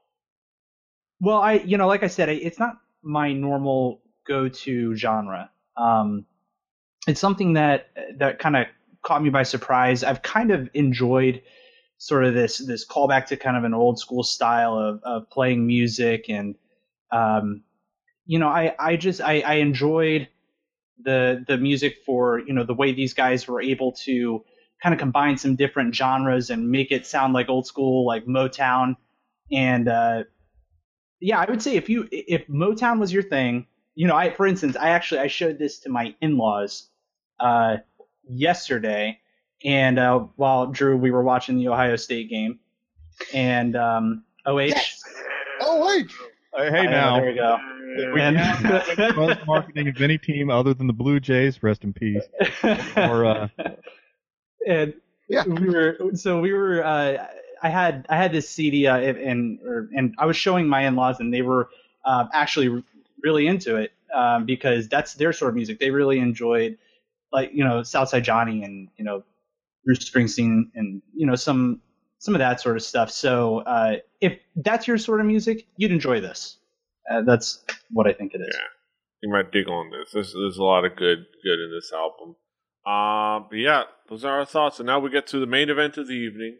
Well, 1.20 1.38
I 1.38 1.54
you 1.54 1.76
know, 1.76 1.86
like 1.86 2.02
I 2.02 2.08
said, 2.08 2.28
it's 2.28 2.58
not 2.58 2.74
my 3.02 3.32
normal 3.32 4.02
go-to 4.26 4.94
genre. 4.94 5.50
Um, 5.76 6.26
it's 7.06 7.20
something 7.20 7.54
that 7.54 7.88
that 8.18 8.38
kind 8.38 8.56
of 8.56 8.66
caught 9.02 9.22
me 9.22 9.30
by 9.30 9.42
surprise. 9.42 10.04
I've 10.04 10.22
kind 10.22 10.50
of 10.50 10.68
enjoyed 10.74 11.42
sort 11.98 12.24
of 12.24 12.34
this 12.34 12.58
this 12.58 12.86
callback 12.86 13.26
to 13.26 13.36
kind 13.36 13.56
of 13.56 13.64
an 13.64 13.74
old 13.74 13.98
school 13.98 14.22
style 14.22 14.78
of, 14.78 15.00
of 15.04 15.30
playing 15.30 15.66
music 15.66 16.26
and 16.28 16.54
um, 17.12 17.62
you 18.30 18.38
know 18.38 18.46
I 18.46 18.76
I 18.78 18.94
just 18.94 19.20
I, 19.20 19.40
I 19.40 19.54
enjoyed 19.54 20.28
the 21.02 21.44
the 21.48 21.58
music 21.58 21.96
for 22.06 22.38
you 22.38 22.52
know 22.54 22.62
the 22.62 22.74
way 22.74 22.92
these 22.92 23.12
guys 23.12 23.48
were 23.48 23.60
able 23.60 23.90
to 24.04 24.44
kind 24.80 24.92
of 24.92 25.00
combine 25.00 25.36
some 25.36 25.56
different 25.56 25.96
genres 25.96 26.48
and 26.48 26.70
make 26.70 26.92
it 26.92 27.06
sound 27.06 27.34
like 27.34 27.48
old 27.48 27.66
school 27.66 28.06
like 28.06 28.26
Motown. 28.26 28.94
And 29.50 29.88
uh, 29.88 30.24
yeah 31.20 31.40
I 31.40 31.50
would 31.50 31.60
say 31.60 31.74
if 31.74 31.88
you 31.88 32.06
if 32.12 32.46
Motown 32.46 33.00
was 33.00 33.12
your 33.12 33.24
thing 33.24 33.66
you 33.96 34.06
know 34.06 34.14
I 34.14 34.30
for 34.30 34.46
instance 34.46 34.76
I 34.76 34.90
actually 34.90 35.22
I 35.22 35.26
showed 35.26 35.58
this 35.58 35.80
to 35.80 35.88
my 35.88 36.14
in-laws 36.20 36.88
uh, 37.40 37.78
yesterday. 38.28 39.18
And 39.64 39.98
uh, 39.98 40.20
while 40.36 40.68
Drew 40.68 40.96
we 40.96 41.10
were 41.10 41.24
watching 41.24 41.58
the 41.58 41.66
Ohio 41.66 41.96
State 41.96 42.30
game. 42.30 42.60
And 43.34 43.74
um, 43.74 44.22
OH 44.46 44.60
Yes. 44.60 45.02
Oh 45.62 45.84
wait, 45.84 46.10
uh, 46.56 46.62
hey 46.70 46.78
I 46.80 46.84
know, 46.84 46.90
now, 46.90 47.20
there 47.20 47.30
we 47.30 47.34
go 47.36 47.58
we 48.14 48.20
And- 48.20 48.36
the 48.36 49.12
most 49.16 49.46
marketing 49.46 49.88
of 49.88 50.00
any 50.00 50.18
team 50.18 50.50
other 50.50 50.74
than 50.74 50.86
the 50.86 50.92
Blue 50.92 51.18
Jays. 51.20 51.62
Rest 51.62 51.82
in 51.84 51.92
peace. 51.92 52.22
Or 52.96 53.24
uh, 53.24 53.48
and 54.66 54.94
Yeah. 55.28 55.44
we 55.46 55.68
were 55.68 55.98
so 56.14 56.40
we 56.40 56.52
were 56.52 56.84
uh, 56.84 57.26
I 57.62 57.68
had 57.68 58.06
I 58.08 58.16
had 58.16 58.32
this 58.32 58.48
CD 58.48 58.86
uh, 58.86 58.96
and 58.96 59.60
or, 59.62 59.88
and 59.94 60.14
I 60.18 60.26
was 60.26 60.36
showing 60.36 60.68
my 60.68 60.86
in-laws 60.86 61.20
and 61.20 61.32
they 61.32 61.42
were 61.42 61.70
uh, 62.04 62.26
actually 62.32 62.82
really 63.22 63.46
into 63.46 63.76
it 63.76 63.92
um, 64.14 64.46
because 64.46 64.88
that's 64.88 65.14
their 65.14 65.32
sort 65.32 65.50
of 65.50 65.56
music. 65.56 65.78
They 65.80 65.90
really 65.90 66.18
enjoyed 66.18 66.78
like 67.32 67.50
you 67.52 67.64
know 67.64 67.82
Southside 67.82 68.24
Johnny 68.24 68.62
and 68.62 68.88
you 68.96 69.04
know 69.04 69.24
Bruce 69.84 70.08
Springsteen 70.08 70.70
and 70.74 71.02
you 71.14 71.26
know 71.26 71.34
some 71.34 71.80
some 72.20 72.34
of 72.34 72.38
that 72.38 72.60
sort 72.60 72.76
of 72.76 72.82
stuff. 72.84 73.10
So 73.10 73.58
uh, 73.60 73.96
if 74.20 74.38
that's 74.56 74.86
your 74.86 74.96
sort 74.98 75.20
of 75.20 75.26
music, 75.26 75.66
you'd 75.76 75.90
enjoy 75.90 76.20
this. 76.20 76.56
Uh, 77.10 77.22
that's 77.22 77.64
what 77.90 78.06
I 78.06 78.12
think 78.12 78.34
it 78.34 78.40
is. 78.40 78.48
Yeah. 78.54 78.60
You 79.22 79.30
might 79.32 79.50
dig 79.52 79.68
on 79.68 79.90
this. 79.90 80.12
There's, 80.12 80.32
there's 80.32 80.56
a 80.56 80.62
lot 80.62 80.84
of 80.84 80.96
good 80.96 81.26
good 81.44 81.58
in 81.58 81.70
this 81.74 81.92
album. 81.92 82.36
Um, 82.86 83.48
but 83.50 83.58
yeah, 83.58 83.82
those 84.08 84.24
are 84.24 84.38
our 84.38 84.46
thoughts. 84.46 84.78
And 84.80 84.86
now 84.86 84.98
we 85.00 85.10
get 85.10 85.26
to 85.28 85.38
the 85.40 85.46
main 85.46 85.68
event 85.68 85.98
of 85.98 86.06
the 86.06 86.14
evening. 86.14 86.56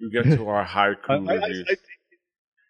We 0.00 0.10
get 0.10 0.24
to 0.36 0.48
our 0.48 0.64
haiku 0.66 0.98
I- 1.08 1.14
I- 1.14 1.36
I- 1.36 1.46
reviews. 1.46 1.68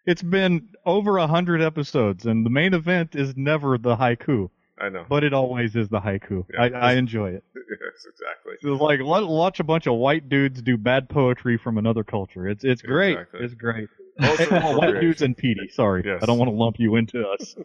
it's 0.05 0.21
been 0.23 0.69
over 0.85 1.17
a 1.17 1.27
hundred 1.27 1.61
episodes, 1.61 2.25
and 2.25 2.45
the 2.45 2.49
main 2.49 2.73
event 2.73 3.15
is 3.15 3.35
never 3.35 3.77
the 3.77 3.95
haiku, 3.97 4.49
I 4.79 4.89
know. 4.89 5.05
but 5.07 5.23
it 5.23 5.33
always 5.33 5.75
is 5.75 5.87
the 5.89 5.99
haiku. 6.01 6.45
Yeah. 6.53 6.61
I, 6.63 6.91
I 6.91 6.93
enjoy 6.95 7.29
it. 7.31 7.43
yes, 7.55 8.05
exactly. 8.09 8.53
It's 8.61 8.81
like 8.81 8.99
wa- 9.01 9.25
watch 9.25 9.59
a 9.59 9.63
bunch 9.63 9.87
of 9.87 9.95
white 9.95 10.27
dudes 10.27 10.61
do 10.61 10.77
bad 10.77 11.07
poetry 11.09 11.57
from 11.57 11.77
another 11.77 12.03
culture. 12.03 12.47
It's 12.47 12.63
it's 12.65 12.81
great. 12.81 13.13
Exactly. 13.17 13.39
It's 13.45 13.53
great. 13.53 13.87
White 14.19 14.99
dudes 14.99 15.21
and 15.21 15.35
Petey. 15.37 15.69
Sorry, 15.73 16.03
Yes. 16.05 16.19
I 16.21 16.25
don't 16.25 16.37
want 16.37 16.49
to 16.51 16.55
lump 16.55 16.75
you 16.79 16.95
into 16.97 17.25
us. 17.27 17.55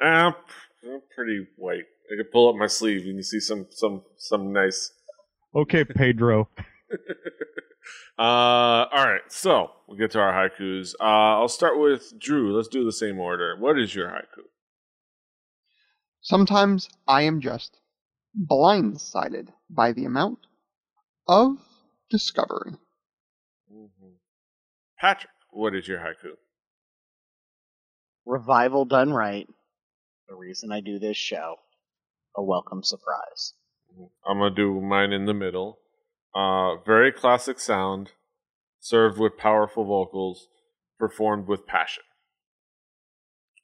I'm 0.00 0.34
I'm 0.84 1.00
pretty 1.14 1.46
white. 1.56 1.84
I 2.12 2.16
could 2.16 2.30
pull 2.32 2.48
up 2.48 2.56
my 2.56 2.66
sleeve 2.66 3.06
and 3.06 3.16
you 3.16 3.22
see 3.22 3.40
some 3.40 3.66
some 3.70 4.02
some 4.16 4.52
nice. 4.52 4.92
Okay, 5.54 5.84
Pedro. 5.84 6.48
Uh, 8.18 8.86
all 8.92 9.06
right, 9.06 9.22
so 9.28 9.70
we'll 9.88 9.96
get 9.98 10.10
to 10.12 10.20
our 10.20 10.32
haikus. 10.32 10.94
Uh, 11.00 11.40
I'll 11.40 11.48
start 11.48 11.80
with 11.80 12.12
Drew. 12.20 12.54
Let's 12.54 12.68
do 12.68 12.84
the 12.84 12.92
same 12.92 13.18
order. 13.18 13.56
What 13.58 13.78
is 13.78 13.94
your 13.94 14.08
haiku? 14.08 14.44
Sometimes 16.22 16.88
I 17.08 17.22
am 17.22 17.40
just 17.40 17.78
blindsided 18.38 19.48
by 19.68 19.90
the 19.92 20.04
amount 20.04 20.38
of 21.26 21.56
discovery. 22.10 22.72
Patrick, 25.00 25.32
what 25.50 25.74
is 25.74 25.88
your 25.88 25.98
haiku? 25.98 26.36
Revival 28.24 28.84
done 28.84 29.12
right. 29.12 29.48
The 30.28 30.36
reason 30.36 30.70
I 30.70 30.80
do 30.80 31.00
this 31.00 31.16
show. 31.16 31.56
A 32.36 32.42
welcome 32.42 32.84
surprise. 32.84 33.54
I'm 34.24 34.38
gonna 34.38 34.54
do 34.54 34.80
mine 34.80 35.12
in 35.12 35.26
the 35.26 35.34
middle. 35.34 35.80
Uh, 36.34 36.76
very 36.86 37.10
classic 37.10 37.58
sound, 37.58 38.12
served 38.78 39.18
with 39.18 39.36
powerful 39.36 39.84
vocals, 39.84 40.46
performed 41.00 41.48
with 41.48 41.66
passion. 41.66 42.04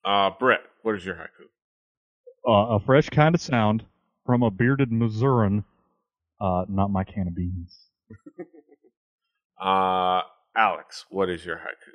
Uh, 0.05 0.31
Brett, 0.39 0.61
what 0.83 0.97
is 0.97 1.05
your 1.07 1.15
haiku? 1.15 1.47
Uh, 2.47 2.77
a 2.77 2.81
fresh 2.81 3.09
kind 3.11 3.35
of 3.35 3.41
sound 3.41 3.85
from 4.27 4.43
a 4.43 4.51
bearded 4.51 4.91
Missourian. 4.93 5.65
Uh, 6.41 6.65
not 6.69 6.91
my 6.91 7.05
can 7.05 7.29
of 7.29 7.35
beans. 7.35 7.77
Uh, 9.61 10.23
Alex, 10.57 11.05
what 11.11 11.29
is 11.29 11.45
your 11.45 11.57
haiku? 11.57 11.91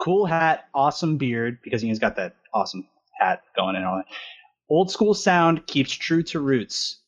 cool 0.00 0.26
hat, 0.26 0.64
awesome 0.74 1.16
beard 1.16 1.58
because 1.62 1.80
he's 1.82 1.98
got 2.00 2.16
that 2.16 2.34
awesome 2.54 2.86
hat 3.20 3.42
going 3.56 3.76
and 3.76 3.84
all 3.84 3.96
that. 3.96 4.06
Old 4.68 4.90
school 4.90 5.14
sound 5.14 5.66
keeps 5.68 5.92
true 5.92 6.22
to 6.24 6.40
roots. 6.40 7.00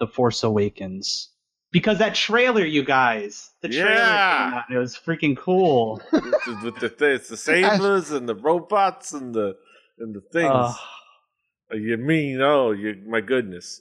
The 0.00 0.06
Force 0.06 0.42
Awakens. 0.42 1.30
Because 1.72 1.98
that 1.98 2.14
trailer, 2.14 2.64
you 2.64 2.82
guys, 2.82 3.50
the 3.60 3.68
trailer, 3.68 3.90
Yeah. 3.90 4.44
came 4.50 4.54
out, 4.58 4.64
it 4.70 4.78
was 4.78 4.96
freaking 4.96 5.36
cool. 5.36 6.00
with 6.12 6.22
the, 6.22 6.60
with 6.64 6.98
the 6.98 7.12
it's 7.14 7.28
the 7.28 7.36
sabers 7.36 8.10
and 8.10 8.26
the 8.26 8.34
robots 8.34 9.12
and 9.12 9.34
the 9.34 9.56
and 9.98 10.14
the 10.14 10.20
things. 10.32 10.50
Uh, 10.50 10.74
Uh, 11.72 11.76
you 11.76 11.96
mean? 11.96 12.40
Oh, 12.40 12.70
you 12.72 13.02
my 13.06 13.20
goodness. 13.20 13.80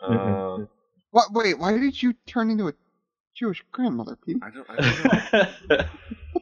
Uh, 0.00 0.58
What? 1.12 1.32
Wait, 1.32 1.58
why 1.58 1.78
did 1.78 2.02
you 2.02 2.12
turn 2.26 2.50
into 2.50 2.68
a 2.68 2.74
Jewish 3.34 3.64
grandmother, 3.72 4.16
Pete? 4.24 4.36
I 4.42 4.50
don't. 4.50 4.66
I 4.68 4.76
don't 4.76 5.70
know. 5.70 5.84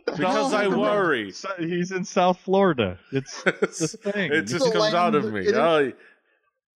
because 0.17 0.53
I 0.55 0.67
worry. 0.69 1.31
So- 1.33 1.55
He's 1.59 1.93
in 1.93 2.05
South 2.05 2.39
Florida. 2.41 2.99
It's 3.13 3.43
it's, 3.47 3.79
the 3.93 4.13
thing. 4.13 4.33
it 4.33 4.43
just 4.43 4.65
The 4.65 4.73
comes 4.73 4.95
out 4.95 5.15
of 5.15 5.33
me. 5.33 5.41
it 5.41 5.47
is- 5.49 5.55
Oh, 5.55 5.93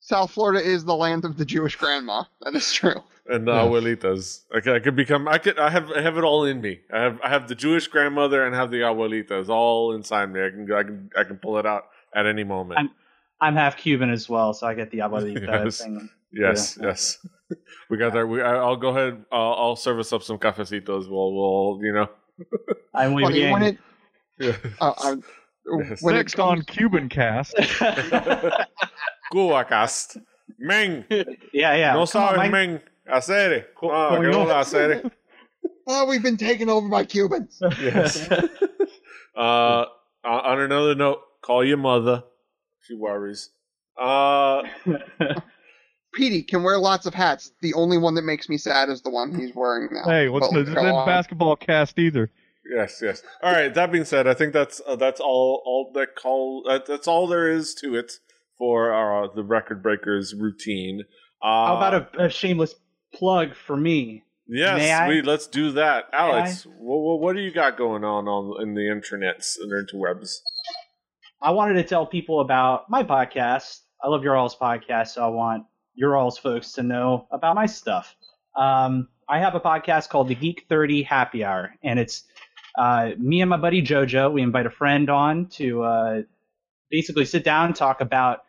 South 0.00 0.30
Florida 0.32 0.60
is 0.64 0.84
the 0.84 0.94
land 0.94 1.24
of 1.24 1.36
the 1.38 1.44
Jewish 1.44 1.76
grandma. 1.76 2.24
That 2.42 2.54
is 2.54 2.72
true. 2.72 3.00
and 3.26 3.48
the 3.48 3.52
Yeah. 3.52 3.62
abuelitas. 3.64 4.42
Okay, 4.56 4.74
I 4.76 4.78
could 4.80 4.94
become. 4.96 5.26
I 5.26 5.38
could. 5.38 5.58
I 5.58 5.70
have. 5.70 5.90
I 5.90 6.02
have 6.02 6.18
it 6.18 6.24
all 6.24 6.44
in 6.44 6.60
me. 6.60 6.80
I 6.92 7.00
have. 7.00 7.18
I 7.24 7.28
have 7.30 7.48
the 7.48 7.54
Jewish 7.54 7.88
grandmother 7.88 8.44
and 8.46 8.54
have 8.54 8.70
the 8.70 8.82
abuelitas 8.82 9.48
all 9.48 9.94
inside 9.94 10.26
me. 10.32 10.44
I 10.46 10.50
can. 10.50 10.70
I 10.72 10.82
can. 10.82 11.10
I 11.16 11.24
can 11.24 11.36
pull 11.38 11.56
it 11.58 11.64
out 11.66 11.84
at 12.14 12.26
any 12.26 12.44
moment. 12.44 12.78
I'm- 12.78 12.90
I'm 13.40 13.56
half 13.56 13.76
Cuban 13.76 14.10
as 14.10 14.28
well, 14.28 14.54
so 14.54 14.66
I 14.66 14.74
get 14.74 14.90
the 14.90 14.98
abuelita 15.00 15.46
Yes. 15.64 15.78
thing. 15.82 16.08
yes. 16.32 16.78
Yes. 16.80 17.18
we 17.90 17.96
got 17.98 18.12
that. 18.14 18.26
We. 18.26 18.40
I, 18.40 18.54
I'll 18.56 18.76
go 18.76 18.88
ahead. 18.88 19.22
I'll, 19.32 19.54
I'll 19.54 19.76
serve 19.76 19.98
us 19.98 20.12
up 20.12 20.22
some 20.22 20.38
cafecitos. 20.38 21.10
We'll. 21.10 21.34
We'll. 21.34 21.80
You 21.82 21.92
know. 21.92 22.08
I'm 22.94 23.12
Funny, 23.12 23.26
leaving. 23.34 23.52
when 23.52 23.62
it 23.64 23.78
Yeah. 24.38 24.56
uh, 24.80 24.92
uh, 24.96 25.16
Yes. 25.66 26.00
when 26.02 26.14
it 26.14 26.18
Next 26.18 26.38
on 26.38 26.62
Cuban 26.62 27.08
Cast. 27.08 27.54
Guacast. 29.32 30.18
Meng. 30.58 31.04
yeah, 31.52 31.74
yeah. 31.74 31.92
no 31.94 32.06
Come 32.06 32.22
on, 32.22 32.34
sabes, 32.34 32.36
Mike. 32.36 32.50
Meng. 32.52 32.80
Hacer. 33.08 33.66
Co- 33.74 33.90
Ah, 33.90 34.10
que 34.16 34.18
coño. 34.18 34.30
no 34.32 34.46
hacer. 34.46 35.10
oh, 35.86 36.06
we've 36.06 36.22
been 36.22 36.36
taken 36.36 36.68
over 36.70 36.88
by 36.88 37.04
Cubans. 37.04 37.60
Yes. 37.80 38.28
Uh, 39.36 39.84
on 40.24 40.60
another 40.60 40.94
note, 40.94 41.20
call 41.44 41.64
your 41.64 41.76
mother. 41.76 42.24
She 42.82 42.94
worries. 42.94 43.50
Uh, 44.00 44.62
Petey 46.14 46.42
can 46.42 46.62
wear 46.62 46.78
lots 46.78 47.06
of 47.06 47.14
hats. 47.14 47.52
The 47.60 47.74
only 47.74 47.98
one 47.98 48.14
that 48.14 48.22
makes 48.22 48.48
me 48.48 48.56
sad 48.56 48.88
is 48.88 49.02
the 49.02 49.10
one 49.10 49.34
he's 49.38 49.54
wearing 49.54 49.88
now. 49.92 50.04
hey, 50.04 50.28
what's 50.28 50.48
But 50.48 50.54
this 50.54 50.68
isn't 50.68 50.74
go 50.82 51.04
basketball 51.06 51.56
cast 51.56 51.98
either. 51.98 52.30
yes, 52.74 53.00
yes. 53.02 53.22
All 53.42 53.52
right. 53.52 53.72
That 53.72 53.90
being 53.92 54.04
said, 54.04 54.26
I 54.26 54.34
think 54.34 54.52
that's 54.52 54.80
uh, 54.86 54.96
that's 54.96 55.20
all. 55.20 55.62
All 55.64 55.90
that 55.94 56.14
call. 56.14 56.64
Uh, 56.68 56.80
that's 56.86 57.08
all 57.08 57.26
there 57.26 57.48
is 57.48 57.74
to 57.76 57.94
it 57.96 58.12
for 58.58 58.92
uh, 58.94 59.28
the 59.34 59.42
record 59.42 59.82
breakers 59.82 60.34
routine. 60.34 61.02
Uh, 61.42 61.66
How 61.66 61.76
about 61.76 61.94
a, 62.14 62.24
a 62.24 62.28
shameless 62.30 62.74
plug 63.12 63.54
for 63.54 63.76
me? 63.76 64.22
Yes, 64.46 64.78
May 64.78 64.92
I? 64.92 65.06
sweet. 65.06 65.24
Let's 65.24 65.46
do 65.46 65.72
that, 65.72 66.04
Alex. 66.12 66.66
What, 66.78 66.98
what, 66.98 67.20
what 67.20 67.36
do 67.36 67.42
you 67.42 67.50
got 67.50 67.76
going 67.78 68.04
on 68.04 68.28
on 68.28 68.62
in 68.62 68.74
the 68.74 68.82
internets 68.82 69.54
and 69.60 69.72
interwebs? 69.72 70.36
I 71.44 71.50
wanted 71.50 71.74
to 71.74 71.82
tell 71.82 72.06
people 72.06 72.40
about 72.40 72.88
my 72.88 73.02
podcast. 73.04 73.80
I 74.02 74.08
love 74.08 74.24
your 74.24 74.34
all's 74.34 74.56
podcast, 74.56 75.08
so 75.08 75.22
I 75.22 75.28
want 75.28 75.64
your 75.94 76.16
all's 76.16 76.38
folks 76.38 76.72
to 76.72 76.82
know 76.82 77.28
about 77.30 77.54
my 77.54 77.66
stuff. 77.66 78.16
Um, 78.56 79.08
I 79.28 79.40
have 79.40 79.54
a 79.54 79.60
podcast 79.60 80.08
called 80.08 80.28
the 80.28 80.34
Geek 80.34 80.64
30 80.70 81.02
Happy 81.02 81.44
Hour, 81.44 81.74
and 81.82 81.98
it's 81.98 82.24
uh, 82.78 83.10
me 83.18 83.42
and 83.42 83.50
my 83.50 83.58
buddy 83.58 83.82
JoJo. 83.82 84.32
We 84.32 84.40
invite 84.40 84.64
a 84.64 84.70
friend 84.70 85.10
on 85.10 85.48
to 85.48 85.82
uh, 85.82 86.22
basically 86.90 87.26
sit 87.26 87.44
down 87.44 87.66
and 87.66 87.76
talk 87.76 88.00
about 88.00 88.44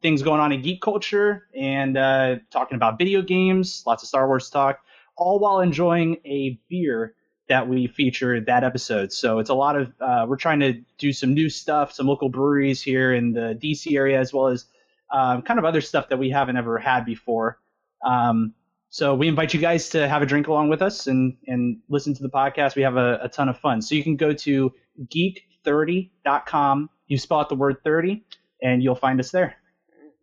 things 0.00 0.22
going 0.22 0.40
on 0.40 0.50
in 0.50 0.62
geek 0.62 0.80
culture 0.80 1.46
and 1.54 1.98
uh, 1.98 2.36
talking 2.50 2.76
about 2.76 2.96
video 2.96 3.20
games, 3.20 3.82
lots 3.86 4.02
of 4.02 4.08
Star 4.08 4.26
Wars 4.26 4.48
talk, 4.48 4.78
all 5.14 5.40
while 5.40 5.60
enjoying 5.60 6.16
a 6.24 6.58
beer 6.70 7.16
that 7.50 7.68
we 7.68 7.88
feature 7.88 8.40
that 8.40 8.62
episode. 8.62 9.12
So 9.12 9.40
it's 9.40 9.50
a 9.50 9.54
lot 9.54 9.76
of 9.76 9.92
uh, 10.00 10.24
we're 10.28 10.36
trying 10.36 10.60
to 10.60 10.74
do 10.98 11.12
some 11.12 11.34
new 11.34 11.50
stuff, 11.50 11.92
some 11.92 12.06
local 12.06 12.28
breweries 12.28 12.80
here 12.80 13.12
in 13.12 13.32
the 13.32 13.58
DC 13.60 13.92
area, 13.96 14.20
as 14.20 14.32
well 14.32 14.46
as 14.46 14.66
um, 15.12 15.42
kind 15.42 15.58
of 15.58 15.64
other 15.64 15.80
stuff 15.80 16.08
that 16.10 16.18
we 16.18 16.30
haven't 16.30 16.56
ever 16.56 16.78
had 16.78 17.04
before. 17.04 17.58
Um, 18.06 18.54
so 18.88 19.16
we 19.16 19.26
invite 19.26 19.52
you 19.52 19.58
guys 19.58 19.88
to 19.90 20.08
have 20.08 20.22
a 20.22 20.26
drink 20.26 20.46
along 20.46 20.68
with 20.68 20.80
us 20.80 21.08
and 21.08 21.36
and 21.48 21.78
listen 21.88 22.14
to 22.14 22.22
the 22.22 22.30
podcast. 22.30 22.76
We 22.76 22.82
have 22.82 22.96
a, 22.96 23.18
a 23.22 23.28
ton 23.28 23.48
of 23.48 23.58
fun. 23.58 23.82
So 23.82 23.96
you 23.96 24.04
can 24.04 24.14
go 24.14 24.32
to 24.32 24.72
geek30.com. 25.12 26.88
You 27.08 27.18
spell 27.18 27.40
out 27.40 27.48
the 27.48 27.56
word 27.56 27.78
30, 27.82 28.24
and 28.62 28.80
you'll 28.80 28.94
find 28.94 29.18
us 29.18 29.32
there. 29.32 29.56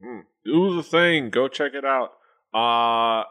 Hmm. 0.01 0.21
Do 0.45 0.77
the 0.77 0.83
thing. 0.83 1.29
Go 1.29 1.49
check 1.49 1.73
it 1.73 1.83
out. 1.83 2.13
Uh, 2.55 3.23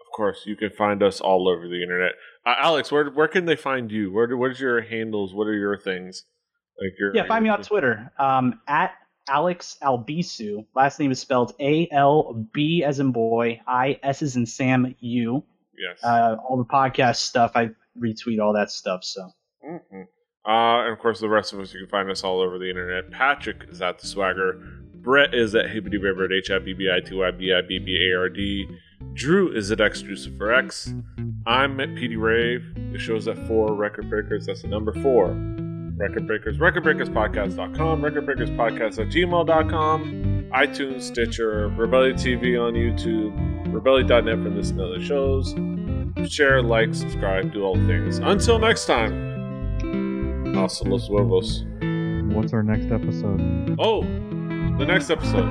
of 0.00 0.16
course, 0.16 0.44
you 0.46 0.56
can 0.56 0.70
find 0.70 1.02
us 1.02 1.20
all 1.20 1.48
over 1.48 1.68
the 1.68 1.82
internet. 1.82 2.12
Uh, 2.44 2.54
Alex, 2.58 2.90
where 2.90 3.10
where 3.10 3.28
can 3.28 3.44
they 3.44 3.56
find 3.56 3.90
you? 3.92 4.12
Where 4.12 4.26
do- 4.26 4.36
what 4.36 4.50
is 4.50 4.60
your 4.60 4.80
handles? 4.80 5.32
What 5.34 5.46
are 5.46 5.54
your 5.54 5.76
things? 5.78 6.24
Like 6.80 6.92
your 6.98 7.14
Yeah, 7.14 7.26
find 7.26 7.44
me 7.44 7.50
on 7.50 7.62
Twitter 7.62 8.10
um, 8.18 8.60
at 8.66 8.92
Alex 9.28 9.76
Albisu. 9.82 10.66
Last 10.74 10.98
name 10.98 11.10
is 11.12 11.20
spelled 11.20 11.54
A 11.60 11.88
L 11.92 12.48
B 12.52 12.82
as 12.84 12.98
in 12.98 13.12
boy, 13.12 13.60
I 13.66 14.00
S 14.02 14.22
as 14.22 14.34
in 14.36 14.46
Sam 14.46 14.94
U. 14.98 15.44
Yes. 15.78 16.02
Uh, 16.02 16.36
all 16.48 16.56
the 16.56 16.64
podcast 16.64 17.16
stuff, 17.16 17.52
I 17.54 17.70
retweet 17.96 18.40
all 18.40 18.52
that 18.54 18.70
stuff. 18.70 19.04
So 19.04 19.28
Mhm. 19.64 20.06
Uh, 20.44 20.82
and 20.84 20.92
of 20.92 20.98
course, 20.98 21.20
the 21.20 21.28
rest 21.28 21.52
of 21.52 21.60
us, 21.60 21.72
you 21.72 21.78
can 21.80 21.88
find 21.88 22.10
us 22.10 22.24
all 22.24 22.40
over 22.40 22.58
the 22.58 22.68
internet. 22.68 23.12
Patrick 23.12 23.64
is 23.70 23.80
at 23.80 24.00
the 24.00 24.06
Swagger. 24.08 24.54
Brett 24.96 25.32
is 25.34 25.54
at 25.54 25.66
Hibbity 25.66 26.02
River 26.02 26.24
at 26.24 26.32
H 26.32 26.50
I 26.50 26.58
B 26.58 26.72
B 26.72 26.90
I 26.92 26.98
T 27.00 27.14
Y 27.14 27.30
B 27.30 27.52
I 27.52 27.60
B 27.60 27.78
B 27.78 28.10
A 28.10 28.18
R 28.18 28.28
D. 28.28 28.66
Drew 29.14 29.52
is 29.52 29.70
at 29.70 29.80
X 29.80 30.02
for 30.02 30.52
X. 30.52 30.92
I'm 31.46 31.80
at 31.80 31.88
PD 31.90 32.20
Rave. 32.20 32.64
The 32.92 32.98
show's 32.98 33.26
at 33.28 33.36
four 33.48 33.74
Record 33.74 34.08
Breakers. 34.08 34.46
That's 34.46 34.62
the 34.62 34.68
number 34.68 34.92
four. 34.92 35.28
Record 35.96 36.26
Breakers, 36.26 36.58
RecordBreakersPodcast.com, 36.58 38.02
RecordBreakersPodcast 38.02 38.98
at 38.98 39.08
gmail.com, 39.08 40.50
iTunes, 40.52 41.02
Stitcher, 41.02 41.68
Rebellion 41.68 42.16
TV 42.16 42.60
on 42.60 42.72
YouTube, 42.74 43.72
Rebellion.net 43.72 44.42
for 44.42 44.50
this 44.50 44.70
and 44.70 44.80
other 44.80 45.00
shows. 45.00 45.54
Share, 46.30 46.62
like, 46.62 46.94
subscribe, 46.94 47.52
do 47.52 47.62
all 47.62 47.76
the 47.76 47.86
things. 47.86 48.18
Until 48.18 48.58
next 48.58 48.86
time. 48.86 50.54
Hasta 50.54 50.84
los 50.84 51.08
huevos. 51.08 51.64
What's 52.34 52.52
our 52.52 52.62
next 52.62 52.90
episode? 52.90 53.76
Oh, 53.78 54.02
the 54.02 54.86
next 54.86 55.10
episode. 55.10 55.48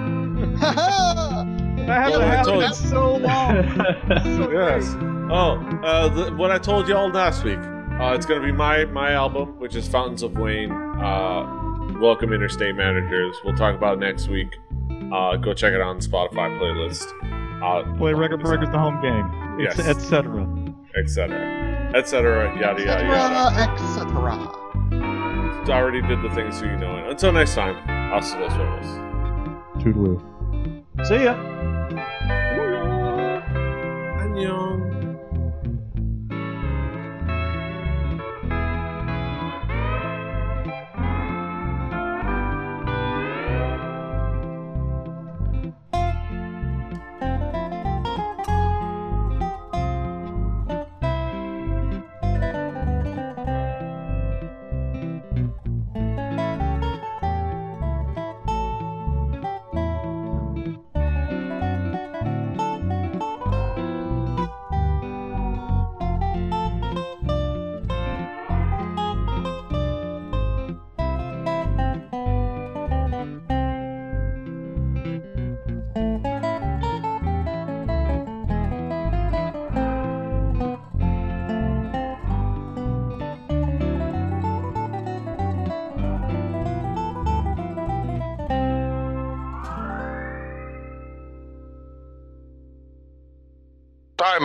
I 1.90 1.94
haven't 1.94 2.20
Well, 2.20 2.22
I 2.22 2.36
had 2.36 2.44
told 2.46 2.64
it 2.64 2.68
you. 2.70 2.74
so 2.76 3.16
long. 3.16 3.64
So 4.38 4.52
Yes. 4.54 4.94
great. 4.94 5.32
Oh, 5.32 5.58
uh, 5.84 6.10
the, 6.10 6.36
what 6.36 6.52
I 6.52 6.58
told 6.58 6.88
y'all 6.88 7.10
last 7.10 7.44
week. 7.44 7.60
Uh, 7.60 8.14
it's 8.16 8.26
gonna 8.26 8.42
be 8.42 8.52
my 8.52 8.86
my 8.86 9.12
album, 9.14 9.60
which 9.60 9.76
is 9.76 9.88
Fountains 9.88 10.24
of 10.24 10.34
Wayne. 10.38 10.72
Uh, 10.72 11.98
Welcome 12.02 12.34
Interstate 12.34 12.76
Managers. 12.76 13.36
We'll 13.46 13.56
talk 13.56 13.76
about 13.76 13.98
it 13.98 14.00
next 14.00 14.28
week. 14.28 14.48
Uh, 15.14 15.36
go 15.38 15.54
check 15.54 15.74
it 15.74 15.82
out 15.82 15.88
on 15.90 16.00
the 16.00 16.08
Spotify 16.08 16.50
playlist. 16.60 17.06
uh, 17.62 17.98
Play 17.98 18.14
record 18.14 18.42
breakers 18.42 18.70
the 18.72 18.80
home 18.80 19.00
game, 19.02 19.60
Yes. 19.60 19.78
etc. 19.80 20.48
etc., 20.98 21.92
etc., 21.94 22.58
yada 22.60 22.84
yada 22.84 23.04
yada. 23.04 23.72
Etc. 23.72 24.08
Etc. 24.08 25.72
Already 25.72 26.02
did 26.02 26.22
the 26.24 26.30
things 26.34 26.58
so 26.58 26.66
you 26.66 26.76
know 26.78 26.98
it. 26.98 27.08
Until 27.10 27.32
next 27.34 27.54
time, 27.56 27.76
hasta 28.12 28.40
los 28.40 28.52
vemos. 28.54 29.84
Toodaloo. 29.84 30.20
See 31.06 31.24
ya. 31.24 31.36